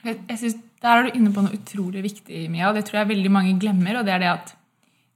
[0.05, 3.01] Jeg, jeg synes, Der er du inne på noe utrolig viktig, Mia, og det tror
[3.01, 3.97] jeg veldig mange glemmer.
[3.99, 4.57] og det er det at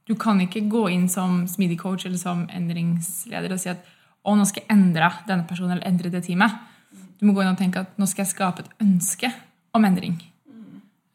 [0.07, 3.85] Du kan ikke gå inn som smidig coach eller som endringsleder og si at
[4.23, 6.51] å, nå skal jeg endre denne personen eller endre det teamet.
[7.19, 9.31] Du må gå inn og tenke at nå skal jeg skape et ønske
[9.73, 10.17] om endring.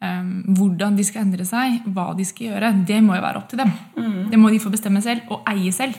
[0.03, 3.49] Um, hvordan de skal endre seg, hva de skal gjøre, det må jo være opp
[3.49, 3.71] til dem.
[4.31, 5.97] Det må de få bestemme selv og eie selv.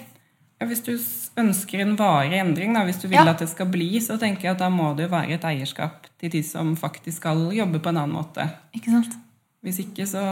[0.62, 0.92] Hvis du
[1.38, 3.28] ønsker en varig endring, da, hvis du vil Ja.
[3.30, 6.08] at det skal bli, så tenker jeg at da må det jo være et eierskap
[6.20, 8.46] til de som faktisk skal jobbe på en annen måte.
[8.74, 9.14] Ikke sant?
[9.64, 10.24] Hvis ikke så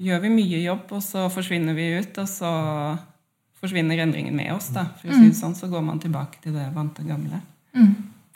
[0.00, 2.98] gjør vi mye jobb, og så forsvinner vi ut, og så
[3.60, 4.68] forsvinner endringen med oss.
[4.74, 4.84] da.
[5.00, 7.40] For å si det sånn, så går man tilbake til det vante gamle.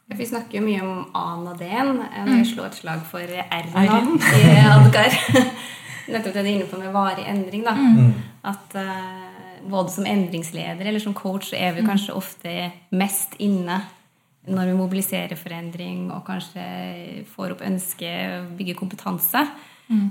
[0.07, 1.97] Vi snakker jo mye om A-en og D-en.
[2.05, 5.17] Jeg vil slå et slag for R-en i Adgar.
[6.13, 7.65] Nettopp det du er inne på med varig endring.
[7.65, 7.73] da.
[8.53, 12.55] At uh, både som endringsleder eller som coach så er vi kanskje ofte
[12.93, 13.81] mest inne
[14.45, 16.65] når vi mobiliserer for endring og kanskje
[17.33, 18.11] får opp ønske,
[18.59, 19.41] bygger kompetanse.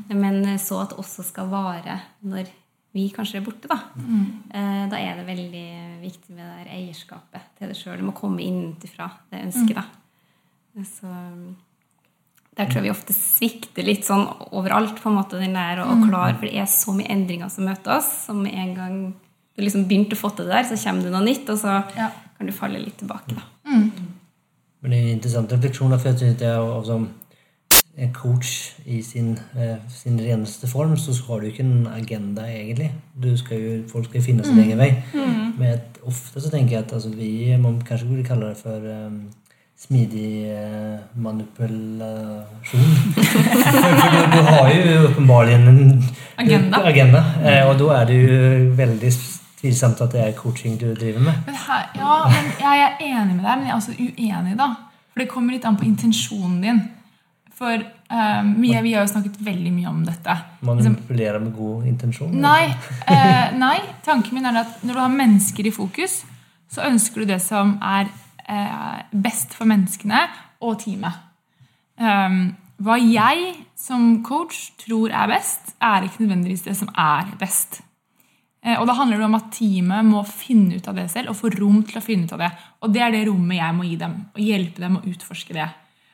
[0.09, 2.49] Men så at det også skal vare når
[2.93, 3.67] vi kanskje er borte.
[3.67, 4.89] Da Mm.
[4.89, 7.97] Da er det veldig viktig med det der eierskapet til det sjøl.
[7.97, 9.75] Det må komme innenfra det ønsket.
[9.75, 9.83] da.
[10.83, 11.07] Så
[12.55, 16.07] der tror jeg vi ofte svikter litt sånn overalt, på en måte, den der og
[16.07, 18.25] klare for det er så mye endringer som møter oss.
[18.27, 18.99] Som med en gang
[19.55, 21.83] du liksom begynte å få til det der, så kommer det noe nytt, og så
[21.97, 22.11] Ja.
[22.37, 23.33] kan du falle litt tilbake.
[23.35, 23.41] da.
[24.83, 27.09] Men det er en intressant for jeg jag tycker er av som
[27.97, 32.91] en coach i sin, eh, sin reneste form så har du ikke en agenda egentlig.
[33.23, 34.89] Du skal jo, folk skal jo finne sin egen vei.
[35.57, 39.19] Men ofte så tenker jeg at altså, vi, man kanskje burde kalle det for um,
[39.77, 42.89] smidig uh, manipulasjon.
[43.13, 46.03] for for du, du har jo åpenbart en
[46.37, 46.81] Agenda.
[46.83, 49.11] agenda eh, og da er det jo veldig
[49.61, 51.45] tvilsomt at det er coaching du driver med.
[51.45, 54.71] Men her, ja, men jeg er enig med deg, men jeg er også uenig, da.
[55.13, 56.81] For det kommer litt an på intensjonen din.
[57.53, 60.33] For eh, vi, vi har jo snakket veldig mye om dette.
[60.61, 62.33] Liksom, Manipulere med god intensjon.
[62.41, 62.65] nei,
[63.07, 66.23] eh, nei, tanken min er at når du har mennesker i fokus,
[66.73, 68.09] så ønsker du det som er
[68.49, 70.25] eh, best for menneskene
[70.65, 71.21] og teamet.
[72.01, 77.83] Um, hva jeg som coach tror er best, er ikke nødvendigvis det som er best.
[78.65, 81.37] Eh, Og da handler det om at teamet må finne ut av det selv og
[81.37, 82.51] få rom til å finne ut av det.
[82.81, 84.17] Og det er det rommet jeg må gi dem.
[84.33, 85.69] Og hjelpe dem å utforske det.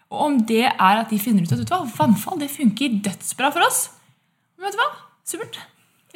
[0.09, 2.99] Og om det er at de finner ut at vet du hva, vannfall det funker
[3.05, 3.81] dødsbra for oss,
[4.57, 4.89] men vet du hva?
[5.29, 5.59] Supert.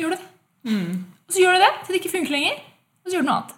[0.01, 0.21] Gjør det.
[1.27, 2.58] Og så gjør du det til det ikke funker lenger,
[3.03, 3.58] og så gjør du noe annet.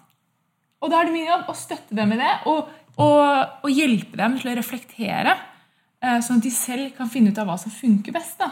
[0.84, 2.71] Og da er det min jobb å støtte dem i det og,
[3.02, 3.21] og,
[3.65, 5.38] og hjelpe dem til å reflektere,
[6.04, 8.38] eh, sånn at de selv kan finne ut av hva som funker best.
[8.41, 8.52] da.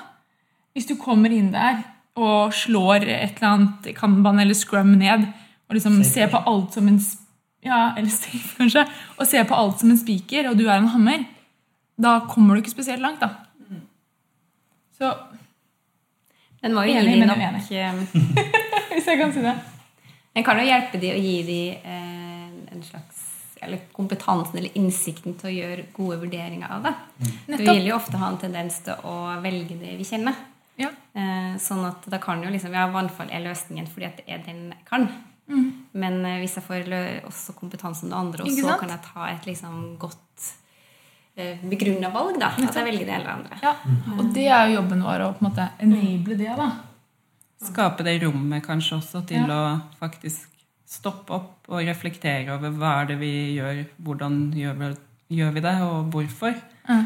[0.74, 1.84] Hvis du kommer inn der
[2.18, 5.28] og slår et eller annet kanban eller scrum ned,
[5.68, 7.00] og liksom ser på alt som en
[7.64, 8.84] ja, eller safe kanskje,
[9.18, 11.24] og ser på alt som en spiker, og du er en hammer,
[11.96, 13.20] da kommer du ikke spesielt langt.
[13.22, 13.30] da.
[14.98, 15.14] Så
[16.62, 17.38] Den var jo Enig, men nok.
[17.38, 17.72] uenig.
[17.72, 17.94] eh,
[18.94, 19.56] hvis jeg kan si det.
[20.36, 23.20] En kan jo hjelpe de og gi de eh, en slags
[23.64, 26.94] eller kompetansen eller innsikten til å gjøre gode vurderinger av det.
[27.48, 30.36] Vi Du vil jo ofte ha en tendens til å velge det vi kjenner.
[30.80, 30.90] Ja.
[31.16, 34.42] Eh, sånn at da kan jo liksom Ja, vannfall er løsningen fordi at det er
[34.48, 35.08] den jeg kan.
[35.94, 36.92] Men eh, hvis jeg får
[37.30, 38.60] også kompetanse til andre, og Mm.
[38.64, 40.54] Så kan jeg ta et liksom godt
[41.36, 42.52] begrunna valg, da.
[42.62, 43.60] At jeg velger det eller andre.
[43.64, 43.74] ja.
[44.18, 46.72] Og det er jo jobben vår å på en måte enable det, da.
[47.64, 49.62] Skape det rommet kanskje også til å
[50.02, 50.50] faktisk
[50.94, 54.90] stoppe opp og reflektere over hva er det vi gjør, hvordan gjør vi,
[55.40, 56.54] gjør vi det, og hvorfor.
[56.90, 56.98] Ja.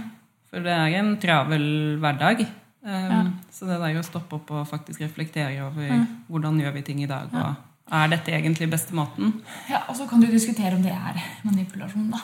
[0.50, 1.68] For det er en travel
[2.02, 2.48] hverdag.
[2.88, 3.22] Um, Ja.
[3.52, 7.08] Så det der å stoppe opp og faktisk reflektere over hvordan gjør vi ting i
[7.10, 7.56] dag, og
[7.92, 9.42] er dette egentlig beste måten?
[9.70, 12.20] Ja, Og så kan du diskutere om det er manipulasjon, da.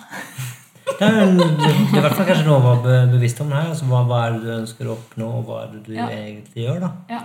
[0.99, 3.69] Det er, det i hvert fall kanskje noe å være bevisst om her.
[3.73, 6.07] Altså, hva, hva er det du ønsker å oppnå, og hva er det du Ja.
[6.09, 6.79] egentlig gjør?
[6.85, 6.91] da?
[7.09, 7.21] Ja.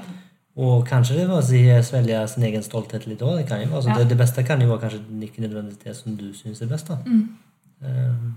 [0.59, 3.37] Og kanskje det var å si, svelge sin egen stolthet litt òg.
[3.39, 3.69] Det, kan jo.
[3.77, 3.99] Altså, Ja.
[3.99, 6.89] det, det beste kan jo være kanskje ikke nødvendigvis det som du syns er best.
[6.89, 6.97] da.
[7.07, 7.29] Mm.
[7.81, 8.35] Um,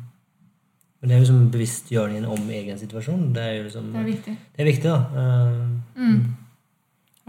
[1.02, 3.34] men det er jo liksom bevisstgjøringen om egen situasjon.
[3.34, 4.38] Det er jo liksom, Det er viktig.
[4.58, 5.00] det er viktig, da.
[5.16, 6.22] Um, Mm.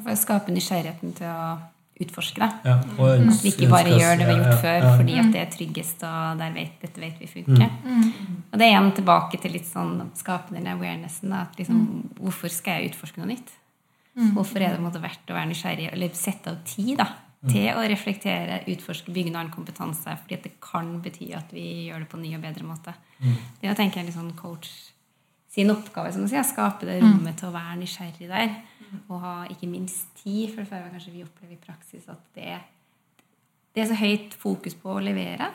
[0.02, 1.58] For å skape nysgjerrigheten til å
[2.04, 2.50] utforske det.
[2.68, 2.76] ja.
[2.98, 5.32] Og At vi ikke bare gjør det vi har ja, gjort ja, før fordi at
[5.34, 7.74] det er tryggest, og der vet, dette vet vi funker.
[8.52, 11.32] Og det er igjen tilbake til litt sånn skape den awarenessen.
[11.32, 11.82] Da, at liksom,
[12.20, 13.52] Hvorfor skal jeg utforske noe nytt?
[14.36, 17.08] Hvorfor er det måte verdt å være nysgjerrig, eller sette av tid da,
[17.48, 20.18] til å reflektere, utforske, bygge en annen kompetanse?
[20.22, 22.96] Fordi at det kan bety at vi gjør det på en ny og bedre måte.
[23.62, 24.91] Det å tenke en litt sånn coach
[25.52, 28.54] sin oppgave som å sier, skape det rommet til å være nysgjerrig der.
[29.08, 32.46] Og ha ikke minst tid, for det føler kanskje vi opplever i praksis at det
[32.56, 32.62] er
[33.72, 35.46] det er så høyt fokus på å levere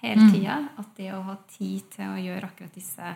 [0.00, 3.10] hele tida at det å ha tid til å gjøre akkurat disse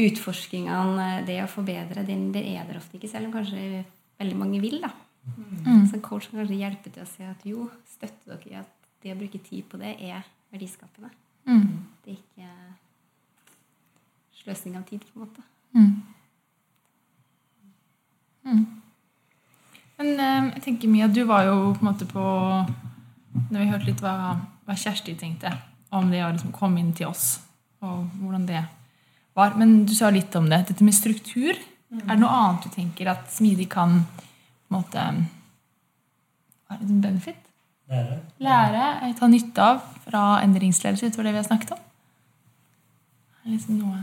[0.00, 3.84] utforskingene, det å forbedre, det, det er der ofte ikke, selv om kanskje
[4.20, 4.78] veldig mange vil.
[4.84, 4.92] da.
[5.88, 8.92] Så en coach kan kanskje hjelpe til å se at jo, støtter dere i at
[9.00, 11.10] det å bruke tid på det er verdiskapende.
[12.04, 12.50] Det er ikke
[14.42, 15.42] sløsing av tid, på en måte.
[20.00, 22.22] Men eh, jeg tenker Mia, du var jo på en måte på
[23.52, 24.14] Når vi hørte litt hva,
[24.66, 25.52] hva Kjersti tenkte
[25.94, 27.40] om det å liksom komme inn til oss,
[27.82, 28.60] og hvordan det
[29.34, 29.56] var.
[29.58, 30.60] Men du sa litt om det.
[30.68, 31.58] Dette med struktur.
[31.90, 36.90] Er det noe annet du tenker at smidig kan på en måte Hva er det
[36.92, 37.50] som benefit?
[37.90, 38.20] Lære.
[38.38, 41.82] Lære, eh, ta nytte av fra endringsledelse utover det vi har snakket om?
[43.40, 43.98] Er det liksom noe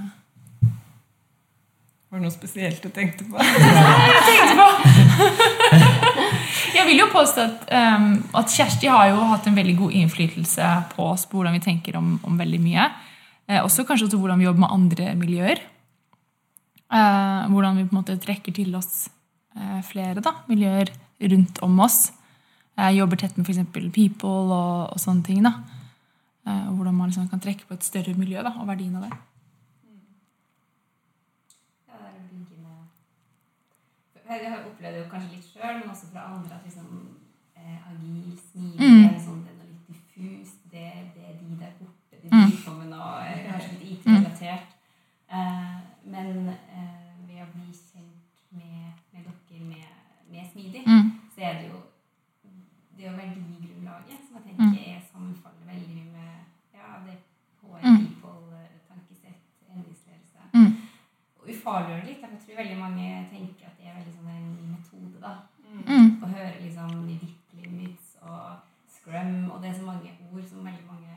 [2.18, 3.38] Var det noe spesielt du tenkte på?
[6.74, 8.08] Jeg vil jo påstå at, um,
[8.42, 12.00] at Kjersti har jo hatt en veldig god innflytelse på oss på hvordan vi tenker
[12.00, 12.88] om, om veldig mye.
[13.48, 15.62] Eh, også kanskje også hvordan vi jobber med andre miljøer.
[16.90, 19.08] Eh, hvordan vi på en måte trekker til oss
[19.54, 20.90] eh, flere da, miljøer
[21.32, 22.12] rundt om oss.
[22.78, 23.62] Eh, jobber tett med f.eks.
[23.94, 25.46] people og, og sånne ting.
[25.46, 25.54] da.
[26.48, 29.14] Eh, hvordan man liksom kan trekke på et større miljø da, og verdien av det.
[31.88, 32.78] Ja, det er å bygge med
[34.30, 36.88] Jeg har opplevd det jo kanskje litt sjøl, men også fra andre at liksom
[37.56, 39.20] eh, agil, smidig Mm.
[39.26, 40.60] sånn, det er litt diffust.
[40.72, 42.16] Det, det er de der borte.
[42.24, 44.74] De driver og med eh, kanskje litt IT-relatert.
[45.30, 49.88] Eh, men eh, ved å bli kjent med, med dere med,
[50.32, 51.12] med Smidig, Mm.
[51.36, 51.80] så er det jo
[52.98, 56.34] det er jo verdigrunnlaget som jeg tenker er sammenfaller veldig mye med
[56.74, 57.18] ja, det
[57.62, 60.40] HR, en people, eh, tankesett, endringsledelse.
[60.54, 60.72] Mm.
[61.38, 62.22] Og ufarliggjøre det litt.
[62.26, 65.22] Jeg tror veldig mange tenker at det er veldig sånn en ny metode.
[65.22, 65.36] da.
[66.38, 66.44] Mm.
[66.44, 68.60] Høre liksom Ditt limits og
[68.94, 71.16] scrum, og det er så mange ord som veldig mange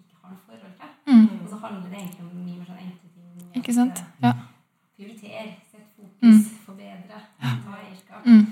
[0.00, 0.88] ikke har noe forhold til.
[1.06, 1.42] Mm.
[1.42, 3.50] Og så handler det egentlig om mye mer sånn enkle ting.
[3.60, 4.02] Ikke sant?
[4.22, 4.32] Ja.
[4.96, 8.24] Prioriter, sett fokus, forbedre, ta eierskap.
[8.24, 8.46] Mm.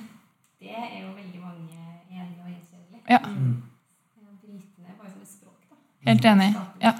[0.61, 3.03] Det er jo veldig mange enige og enige.
[3.09, 3.21] Ja.
[3.25, 5.81] Bare som et språk, da.
[6.11, 6.51] Helt enig.
[6.85, 6.93] Ja.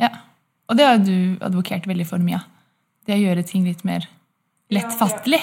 [0.00, 0.14] Ja.
[0.68, 2.40] Og det har du advokert veldig for, Mia.
[3.04, 4.08] Det å gjøre ting litt mer
[4.72, 5.42] lettfattelig.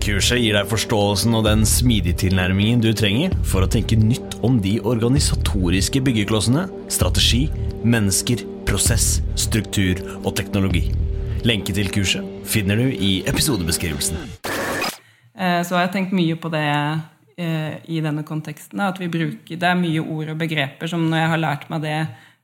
[0.00, 4.56] Kurset gir deg forståelsen og den smidige tilnærmingen du trenger for å tenke nytt om
[4.64, 7.42] de organisatoriske byggeklossene, strategi,
[7.84, 10.86] mennesker, prosess, struktur og teknologi.
[11.44, 14.16] Lenke til kurset finner du i episodebeskrivelsen.
[15.36, 16.64] Eh, Så har jeg tenkt mye på det
[17.36, 18.80] eh, i denne konteksten.
[18.80, 21.84] At vi bruker, det er mye ord og begreper som når jeg har lært meg
[21.84, 21.98] det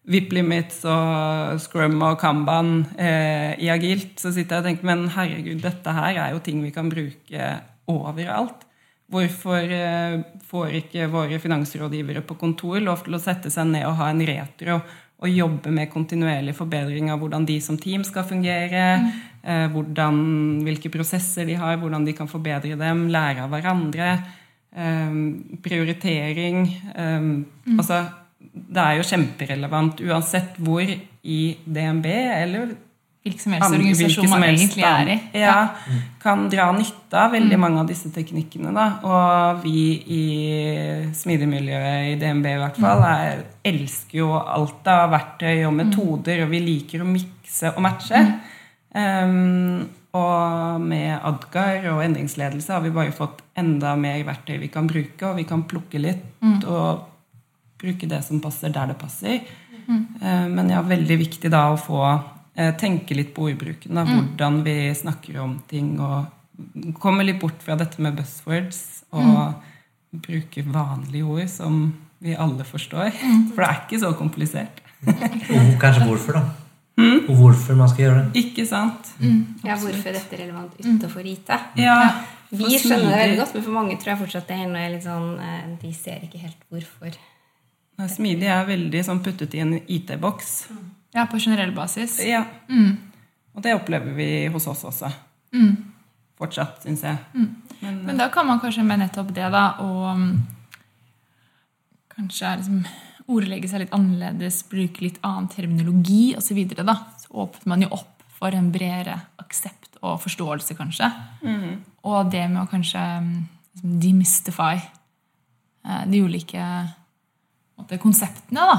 [0.07, 5.09] VIP limits og scrum og kanban eh, i agilt, så sitter jeg og tenker men
[5.17, 7.49] herregud, dette her er jo ting vi kan bruke
[7.91, 8.63] overalt.
[9.11, 13.99] Hvorfor eh, får ikke våre finansrådgivere på kontor lov til å sette seg ned og
[14.01, 14.81] ha en retro
[15.17, 18.83] og jobbe med kontinuerlig forbedring av hvordan de som team skal fungere,
[19.43, 20.19] eh, hvordan,
[20.67, 24.13] hvilke prosesser de har, hvordan de kan forbedre dem, lære av hverandre,
[24.77, 25.19] eh,
[25.65, 26.63] prioritering
[26.95, 27.29] eh,
[27.79, 28.05] Altså
[28.77, 32.75] det er jo kjemperelevant uansett hvor i DNB eller
[33.27, 35.15] Hvilken som helst organisasjon man egentlig er i.
[35.41, 35.55] Ja,
[36.23, 38.71] kan dra nytte av veldig mange av disse teknikkene.
[38.71, 38.85] Da.
[39.03, 39.81] Og vi
[40.15, 40.27] i
[41.11, 46.55] smidigmiljøet i DNB i hvert fall er, elsker jo alt av verktøy og metoder, og
[46.55, 48.23] vi liker å mikse og matche.
[48.95, 49.83] Um,
[50.15, 55.33] og med Adgar og endringsledelse har vi bare fått enda mer verktøy vi kan bruke,
[55.33, 57.16] og vi kan plukke litt og
[57.87, 59.41] bruke det som passer der det passer.
[59.87, 60.03] Mm.
[60.51, 62.01] Men ja, veldig viktig da å få
[62.57, 63.95] eh, tenke litt på ordbruken.
[63.95, 65.95] Da, hvordan vi snakker om ting.
[66.03, 68.83] Og komme litt bort fra dette med buzzwords
[69.15, 69.63] og
[70.27, 71.81] bruke vanlige ord som
[72.19, 73.11] vi alle forstår.
[73.55, 74.81] For det er ikke så komplisert.
[75.07, 76.67] Og kanskje hvorfor, da.
[77.29, 78.47] Og hvorfor man skal gjøre det.
[78.47, 79.13] Ikke sant?
[79.21, 81.53] Ja, hvorfor er dette relevant utenfor IT?
[81.79, 81.99] Ja.
[82.51, 85.33] Vi skjønner det veldig godt, men for mange tror jeg fortsatt det er litt sånn
[85.43, 87.17] eh, De ser ikke helt hvorfor.
[87.97, 90.51] Smidig er veldig sånn puttet i en IT-boks.
[91.17, 92.19] Ja, på generell basis.
[92.25, 92.43] Ja.
[93.57, 95.09] Og det opplever vi hos oss også.
[96.37, 97.47] Fortsatt, syns jeg.
[97.81, 100.27] Men da kan man kanskje med nettopp det, da, og um,
[102.13, 102.83] kanskje liksom
[103.33, 108.29] ordlegge seg litt annerledes, bruke litt annen terminologi osv., da, så åpner man jo opp
[108.37, 111.09] for en bredere aksept og forståelse, kanskje.
[112.05, 113.33] Og det med å kanskje um,
[113.73, 116.69] liksom demystify eh, de ulike
[117.87, 118.77] måte, konseptene, da.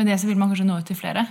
[0.00, 1.26] Med det så vil man kanskje nå ut til flere.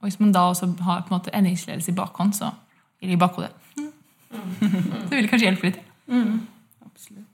[0.00, 2.50] Og hvis man da også har på en måte endringsledelse i bakhånd, så
[2.98, 3.52] eller i bakhodet,
[5.06, 5.78] så vil det kanskje hjelpe litt.
[6.86, 7.26] Absolutt.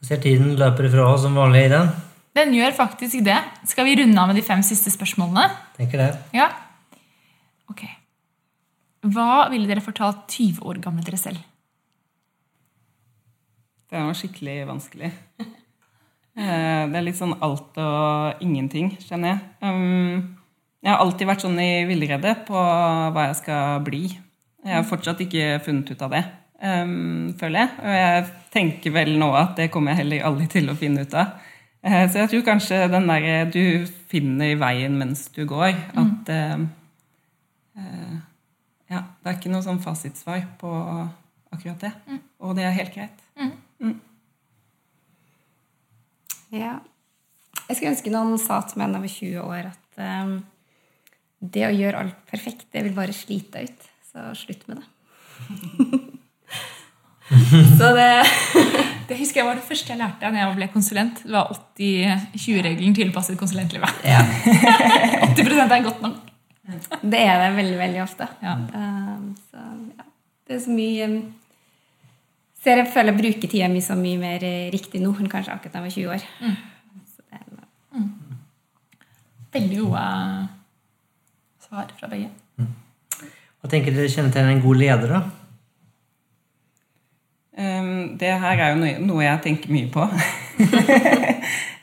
[0.00, 1.92] Jeg ser tiden løper ifra oss som vanlig i den.
[2.36, 3.38] Den gjør faktisk det.
[3.68, 5.48] Skal vi runde av med de fem siste spørsmålene?
[5.76, 6.10] Tenker det.
[6.36, 6.48] Ja.
[7.70, 7.84] Ok.
[9.10, 11.40] Hva ville dere fortalt 20 år gamle dere selv?
[13.90, 15.10] Det var skikkelig vanskelig.
[16.40, 19.40] Eh, Det er litt sånn alt og ingenting, skjønner jeg.
[19.62, 20.36] Um,
[20.82, 24.06] Jeg har alltid vært sånn i villrede på hva jeg skal bli.
[24.64, 26.22] Jeg har fortsatt ikke funnet ut av det,
[26.64, 27.70] um, føler jeg.
[27.84, 28.24] Og jeg
[28.54, 31.34] tenker vel nå at det kommer jeg heller aldri til å finne ut av.
[31.84, 36.58] Eh, Så jeg tror kanskje den derre du finner veien mens du går, at eh,
[37.76, 38.16] eh,
[38.90, 40.70] Ja, det er ikke noe sånn fasitsvar på
[41.52, 41.92] akkurat det.
[42.40, 43.20] Og det er helt greit.
[46.54, 46.78] Ja.
[47.68, 50.32] Jeg skulle ønske noen sa til meg over 20 år at eh,
[51.40, 53.90] det å gjøre alt perfekt, det vil bare slite deg ut.
[54.10, 54.86] Så slutt med det.
[57.78, 58.10] så det
[59.10, 61.22] Det husker jeg var det første jeg lærte da jeg ble konsulent.
[61.24, 64.04] Det var 80-20-regelen tilpasset konsulentlivet.
[64.06, 64.20] ja,
[65.26, 66.20] 80 er godt nok.
[67.02, 68.28] Det er det veldig, veldig ofte.
[68.38, 68.54] Ja.
[68.70, 69.64] Um, så
[69.98, 70.06] ja,
[70.46, 71.16] det er så mye um,
[72.60, 75.54] Så jeg føler jeg bruker tida mi så mye mer eh, riktig nå enn kanskje
[75.54, 76.22] akkurat da jeg var 20 år.
[77.08, 78.08] Så det er,
[79.50, 80.02] Veldig gode
[81.64, 82.28] svar fra begge.
[83.60, 85.20] Hva tenker dere kjennetegner en god leder, da?
[87.60, 90.04] Um, det her er jo noe jeg tenker mye på.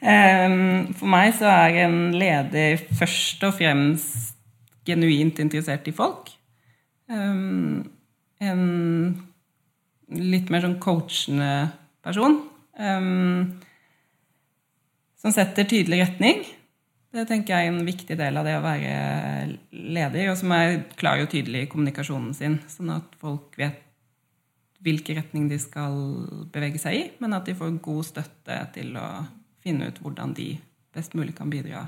[0.02, 4.38] um, for meg så er en leder først og fremst
[4.88, 6.32] genuint interessert i folk.
[7.12, 7.84] Um,
[8.42, 8.64] en
[10.14, 11.72] litt mer sånn coachende
[12.06, 12.40] person.
[12.78, 13.58] Um,
[15.18, 16.46] som setter tydelig retning.
[17.14, 18.96] Det tenker jeg er en viktig del av det å være
[19.72, 23.84] leder, og som er klar og tydelig i kommunikasjonen sin, sånn at folk vet
[24.86, 25.96] hvilken retning de skal
[26.54, 29.08] bevege seg i, men at de får god støtte til å
[29.64, 30.52] finne ut hvordan de
[30.94, 31.88] best mulig kan bidra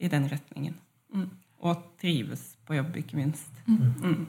[0.00, 0.76] i den retningen.
[1.14, 1.30] Mm.
[1.64, 3.50] Og trives på jobb, ikke minst.
[3.66, 4.26] Mm.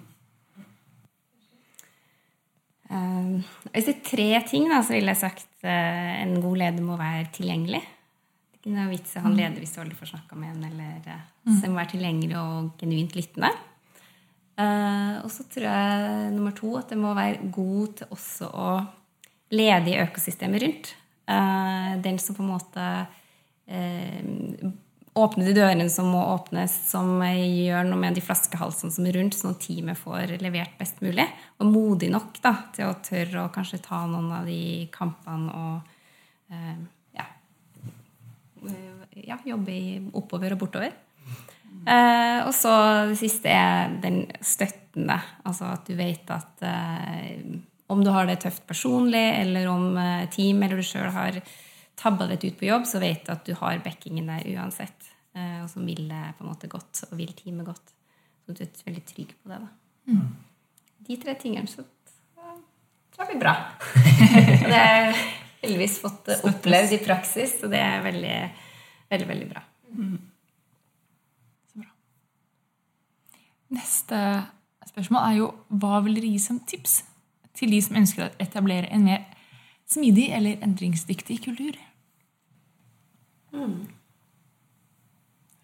[2.91, 3.33] Um,
[3.71, 6.99] hvis det er tre ting, da, så ville jeg sagt uh, en god leder må
[6.99, 7.81] være tilgjengelig.
[7.81, 10.37] Det er ikke noe vits i å ha en leder hvis du aldri får snakka
[10.37, 13.51] med en, eller uh, så må være tilgjengelig og genuint lyttende.
[14.61, 18.71] Eh, og så tror jeg nummer to at det må være god til også å
[19.55, 20.91] lede i økosystemet rundt.
[21.31, 22.91] Eh, den som på en måte
[25.13, 29.17] eh, åpner de dørene som må åpnes, som gjør noe med de flaskehalsene som er
[29.19, 31.27] rundt, sånn at teamet får levert best mulig.
[31.59, 36.53] Og modig nok da, til å tørre å kanskje ta noen av de kampene og
[36.53, 36.75] eh,
[37.19, 37.27] ja,
[39.27, 39.77] ja, jobbe
[40.19, 40.95] oppover og bortover.
[41.87, 42.71] Eh, og så
[43.09, 45.17] det siste er den støttende.
[45.47, 47.41] Altså at du vet at eh,
[47.91, 51.41] om du har det tøft personlig, eller om eh, team eller du sjøl har
[51.99, 55.00] tabba deg ut på jobb, så vet du at du har backingen der uansett.
[55.35, 57.93] Eh, og som vil på en måte godt, og vil teamet godt.
[58.45, 59.59] Så du er veldig trygg på det.
[59.63, 60.17] da.
[61.07, 61.85] De tre tingene så
[63.11, 63.53] tror jeg blir bra.
[64.63, 65.15] og det har jeg
[65.61, 68.37] heldigvis fått opplevd i praksis, og det er veldig,
[69.11, 69.63] veldig, veldig bra.
[73.71, 74.17] Neste
[74.89, 77.01] spørsmål er jo hva vil dere gi som tips
[77.55, 79.23] til de som ønsker å etablere en mer
[79.91, 81.79] smidig eller endringsdyktig kultur?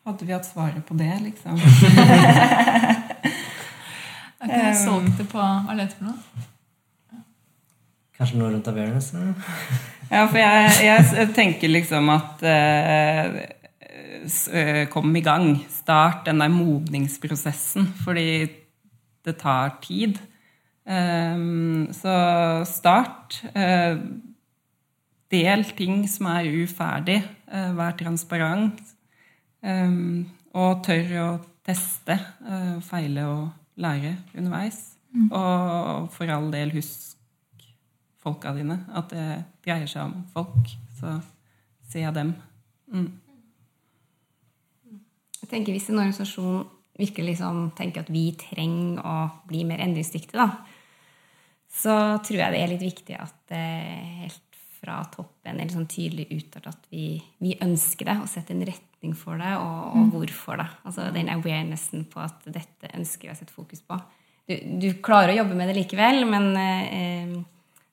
[0.08, 1.58] Hadde vi hatt svaret på det, liksom?
[4.48, 6.46] Jeg solgt det på hva er det for noe?
[8.18, 9.14] Kanskje noe rundt awareness?
[10.08, 10.70] Ja, for jeg,
[11.20, 13.34] jeg tenker liksom at eh,
[14.56, 15.50] eh, Kom i gang.
[15.68, 18.48] Start den der modningsprosessen, fordi
[19.28, 20.16] det tar tid.
[20.88, 22.16] Um, så
[22.72, 23.42] start.
[23.52, 24.00] Uh,
[25.28, 27.20] del ting som er uferdig.
[27.52, 28.80] Uh, vær transparent.
[29.66, 30.28] Ehm,
[30.58, 31.30] og tør å
[31.66, 34.98] teste, eh, feile og lære underveis.
[35.32, 37.18] Og for all del husk
[38.22, 38.86] folka dine.
[38.94, 39.28] At det
[39.66, 40.74] dreier seg om folk.
[41.00, 41.22] Så
[41.88, 42.36] se dem.
[42.92, 43.12] Mm.
[45.42, 46.66] Jeg tenker Hvis en organisasjon
[46.98, 50.66] virkelig liksom tenker at vi trenger å bli mer endringsdyktige, da,
[51.70, 53.66] så tror jeg det er litt viktig at det
[54.24, 54.48] helt
[54.80, 58.66] fra toppen er litt sånn tydelig uttalt at vi, vi ønsker det, og setter en
[58.66, 60.68] retning for det, og, og hvorfor det.
[60.88, 64.00] Altså den awarenessen på at dette ønsker vi å sette fokus på.
[64.48, 67.38] Du, du klarer å jobbe med det likevel, men eh,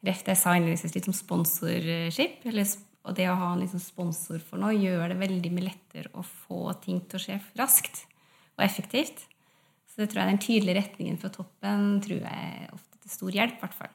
[0.06, 3.82] ref det jeg sa innledningsvis litt om sponsorship, eller, og det å ha en liksom
[3.82, 8.04] sponsor for noe, gjør det veldig mye lettere å få ting til å skje raskt
[8.54, 9.26] og effektivt.
[9.90, 13.58] Så det tror jeg den tydelige retningen fra toppen tror jeg ofte til stor hjelp,
[13.58, 13.92] i hvert fall.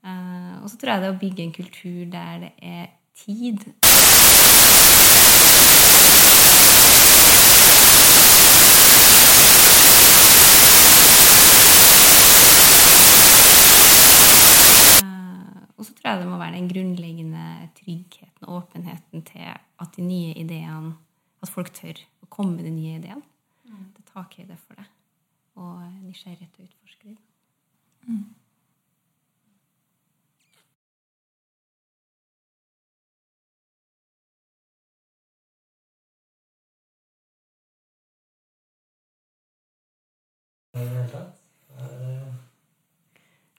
[0.00, 2.86] Eh, og så tror jeg det å bygge en kultur der det er
[3.20, 3.66] tid
[15.80, 17.44] Og så tror jeg det må være den grunnleggende
[17.78, 20.92] tryggheten og åpenheten til at de nye ideene
[21.40, 23.24] At folk tør å komme med de nye ideene.
[23.96, 24.84] Det tar høyde for det.
[25.56, 27.16] Og nysgjerrighet til å utforske dem.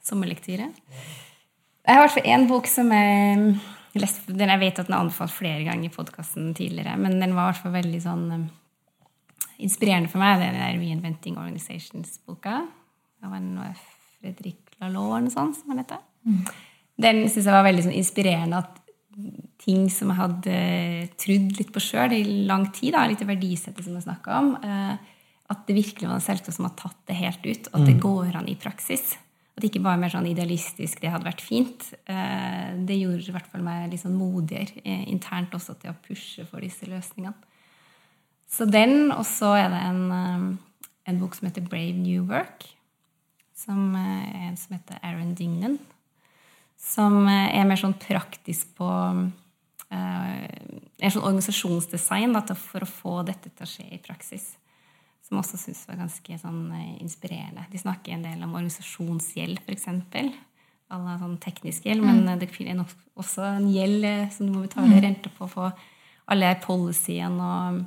[0.06, 0.70] Sommerlektyre.
[1.82, 4.96] Jeg har i hvert fall én bok som jeg leste, den jeg vet at den
[4.96, 8.28] er anbefalt flere ganger i podkasten tidligere, men den var i hvert fall veldig sånn
[8.32, 8.44] um,
[9.62, 10.38] inspirerende for meg.
[10.40, 12.62] Det er den der Reinventing Organizations-boka.
[13.22, 13.72] Det var noe
[14.22, 16.00] Fredrik noe sånt som han heter.
[17.02, 18.62] Den syns jeg var veldig sånn inspirerende.
[18.62, 18.78] at
[19.62, 20.54] ting som jeg hadde
[21.22, 24.96] trodd litt på sjøl i lang tid, da, litt verdisettet som jeg snakka om, eh,
[25.52, 28.00] at det virkelig var en selvtillit som har tatt det helt ut, og at det
[28.02, 29.18] går an i praksis.
[29.52, 31.90] At det ikke bare er mer sånn idealistisk, det hadde vært fint.
[32.08, 36.00] Eh, Det gjorde i hvert fall meg litt sånn modigere eh, internt også til å
[36.08, 37.36] pushe for disse løsningene.
[38.52, 40.46] Så den, og så er det en, eh,
[41.12, 42.70] en bok som heter Brave New Work,
[43.56, 45.78] som er en som heter Aaron Dignan,
[46.80, 48.90] som er mer sånn praktisk på
[49.92, 54.54] En sånn organisasjonsdesign da, for å få dette til å skje i praksis.
[55.32, 57.64] Som også syns var ganske sånn, eh, inspirerende.
[57.72, 59.88] De snakker en del om organisasjonsgjeld, f.eks.
[60.92, 62.82] Alle sånn teknisk gjeld, men eh, det er
[63.16, 65.72] også en gjeld eh, som du må betale rente på for
[66.28, 67.80] alle policyene og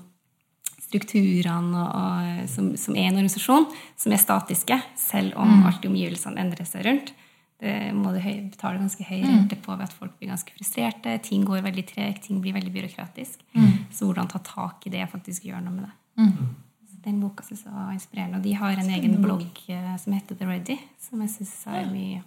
[0.86, 3.68] strukturene som, som er en organisasjon,
[4.00, 7.12] som er statiske, selv om alltid omgivelsene endrer seg rundt.
[7.60, 11.18] Det må du betale ganske høy rente på ved at folk blir ganske frustrerte.
[11.24, 13.44] Ting går veldig tregt, ting blir veldig byråkratisk.
[13.92, 15.94] Så hvordan ta tak i det og faktisk gjøre noe med det.
[16.24, 16.73] Så
[17.04, 18.38] den boka synes jeg var inspirerende.
[18.38, 21.84] Og de har en egen blogg eh, som heter The Ready, som jeg syns har
[21.90, 22.22] mye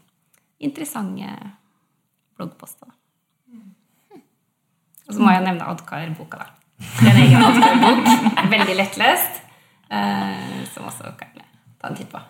[0.63, 1.33] interessante
[2.37, 2.93] bloggposter.
[5.07, 6.47] Og så må jeg nevne Adkar-boka, da.
[6.77, 8.05] Det er en egen Adkar-bok.
[8.55, 9.33] Veldig lettlest.
[9.87, 11.31] Eh, som også kan
[11.79, 12.19] ta en titt på.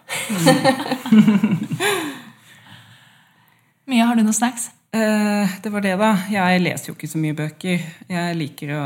[3.89, 4.69] Mia, har du noen snacks?
[4.93, 6.11] Eh, det var det, da.
[6.29, 7.77] Jeg leser jo ikke så mye bøker.
[8.13, 8.83] Jeg liker å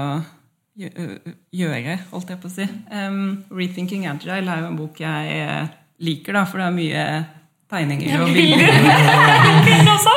[0.79, 2.65] gjøre, holdt jeg på å si.
[2.91, 5.69] Um, 'Rethinking Agile' er jo en bok jeg eh,
[5.99, 7.05] liker, da, for det er mye
[7.71, 8.67] tegninger og bilder.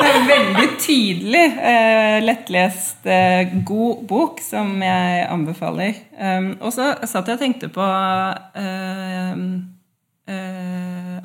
[0.05, 6.01] Det er veldig tydelig uh, lettlest, uh, god bok som jeg anbefaler.
[6.19, 9.39] Um, og så satt jeg og tenkte på uh,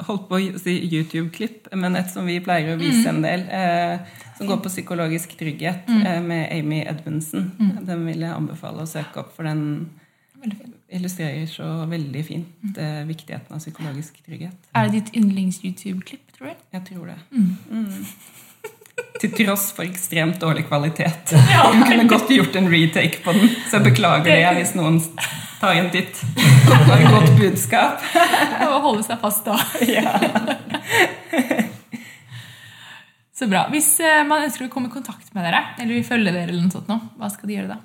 [0.01, 3.47] Holdt på å si YouTube-klipp, men et som vi pleier å vise en del.
[4.41, 6.27] Eh, som går på psykologisk trygghet mm.
[6.27, 7.51] med Amy Edmundsen.
[7.83, 9.91] Den vil jeg anbefale å søke opp, for den
[10.91, 14.71] illustrerer så veldig fint eh, viktigheten av psykologisk trygghet.
[14.75, 16.63] Er det ditt yndlings-YouTube-klipp, tror du?
[16.73, 17.19] Jeg tror det.
[17.31, 18.07] Mm.
[19.21, 21.35] Til tross for ekstremt dårlig kvalitet.
[21.37, 25.01] Hun kunne godt gjort en retake på den, så jeg beklager det hvis noen
[25.61, 26.23] tar en titt.
[26.89, 28.05] Var et godt budskap.
[28.65, 29.61] Å holde seg fast da.
[33.41, 33.63] Så bra.
[33.73, 36.61] Hvis eh, man ønsker å komme i kontakt med dere, eller vil følge dere, eller
[36.67, 37.79] noe sånt nå, hva skal de gjøre da?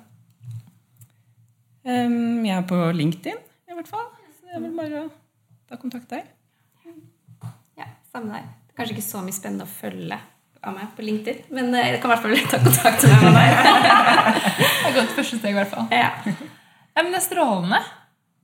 [1.86, 3.38] Um, jeg er på LinkedIn,
[3.70, 4.08] i hvert fall.
[4.36, 5.10] Så det er vel bare å
[5.70, 6.24] ta kontakt der.
[7.78, 8.48] Ja, samme der.
[8.66, 10.18] Det er kanskje ikke så mye spennende å følge
[10.66, 13.54] av meg på LinkedIn, men eh, jeg kan i hvert fall ta kontakt med meg.
[14.56, 15.86] Det er godt første steg, i hvert fall.
[15.94, 16.10] Ja.
[16.26, 17.80] Ja, men det er strålende.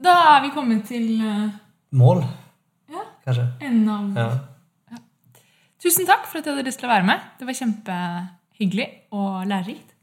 [0.02, 1.44] Da er vi kommet til eh,
[1.98, 2.24] Mål,
[2.92, 3.04] Ja.
[3.26, 3.46] kanskje.
[3.64, 4.30] enden av Ja.
[5.82, 7.22] Tusen takk for at du hadde lyst til å være med.
[7.40, 8.84] Det var kjempehyggelig
[9.18, 9.94] og lærerikt.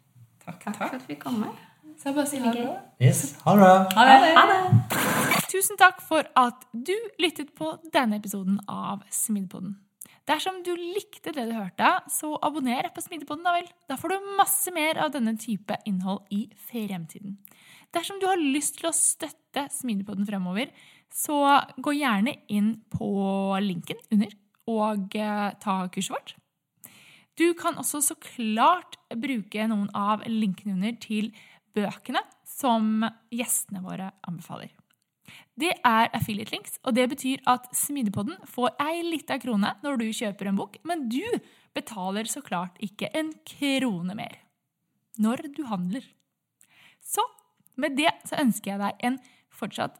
[0.43, 1.53] Takk, Takk for at vi kom med.
[1.99, 2.65] Så jeg bare sier ha det.
[3.03, 3.21] Yes.
[3.45, 3.75] Ha det bra.
[3.95, 4.31] Ha det.
[4.35, 5.45] Ha det!
[5.51, 9.77] Tusen takk for at du lyttet på denne episoden av Smidepoden.
[10.27, 13.71] Dersom du likte det du hørte, så abonner på Smidepoden, Da vel.
[13.87, 17.39] Da får du masse mer av denne type innhold i fremtiden.
[17.95, 20.75] Dersom du har lyst til å støtte Smidepoden fremover,
[21.07, 21.39] så
[21.79, 23.09] gå gjerne inn på
[23.63, 24.35] linken under
[24.69, 26.35] og eh, ta kurset vårt.
[27.39, 31.31] Du kan også så klart bruke noen av linkene under til
[31.75, 34.73] bøkene som gjestene våre anbefaler.
[35.59, 40.05] Det er affiliate links, og det betyr at Smidepodden får ei lita krone når du
[40.15, 41.23] kjøper en bok, men du
[41.75, 44.39] betaler så klart ikke en krone mer
[45.19, 46.05] når du handler.
[47.03, 47.23] Så
[47.79, 49.19] med det så ønsker jeg deg en
[49.51, 49.99] fortsatt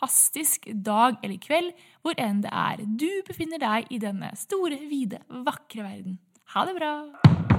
[0.00, 1.72] fantastisk dag eller kveld,
[2.02, 6.18] hvor enn det er du befinner deg i denne store, vide, vakre verden.
[6.54, 7.49] Ha det bra!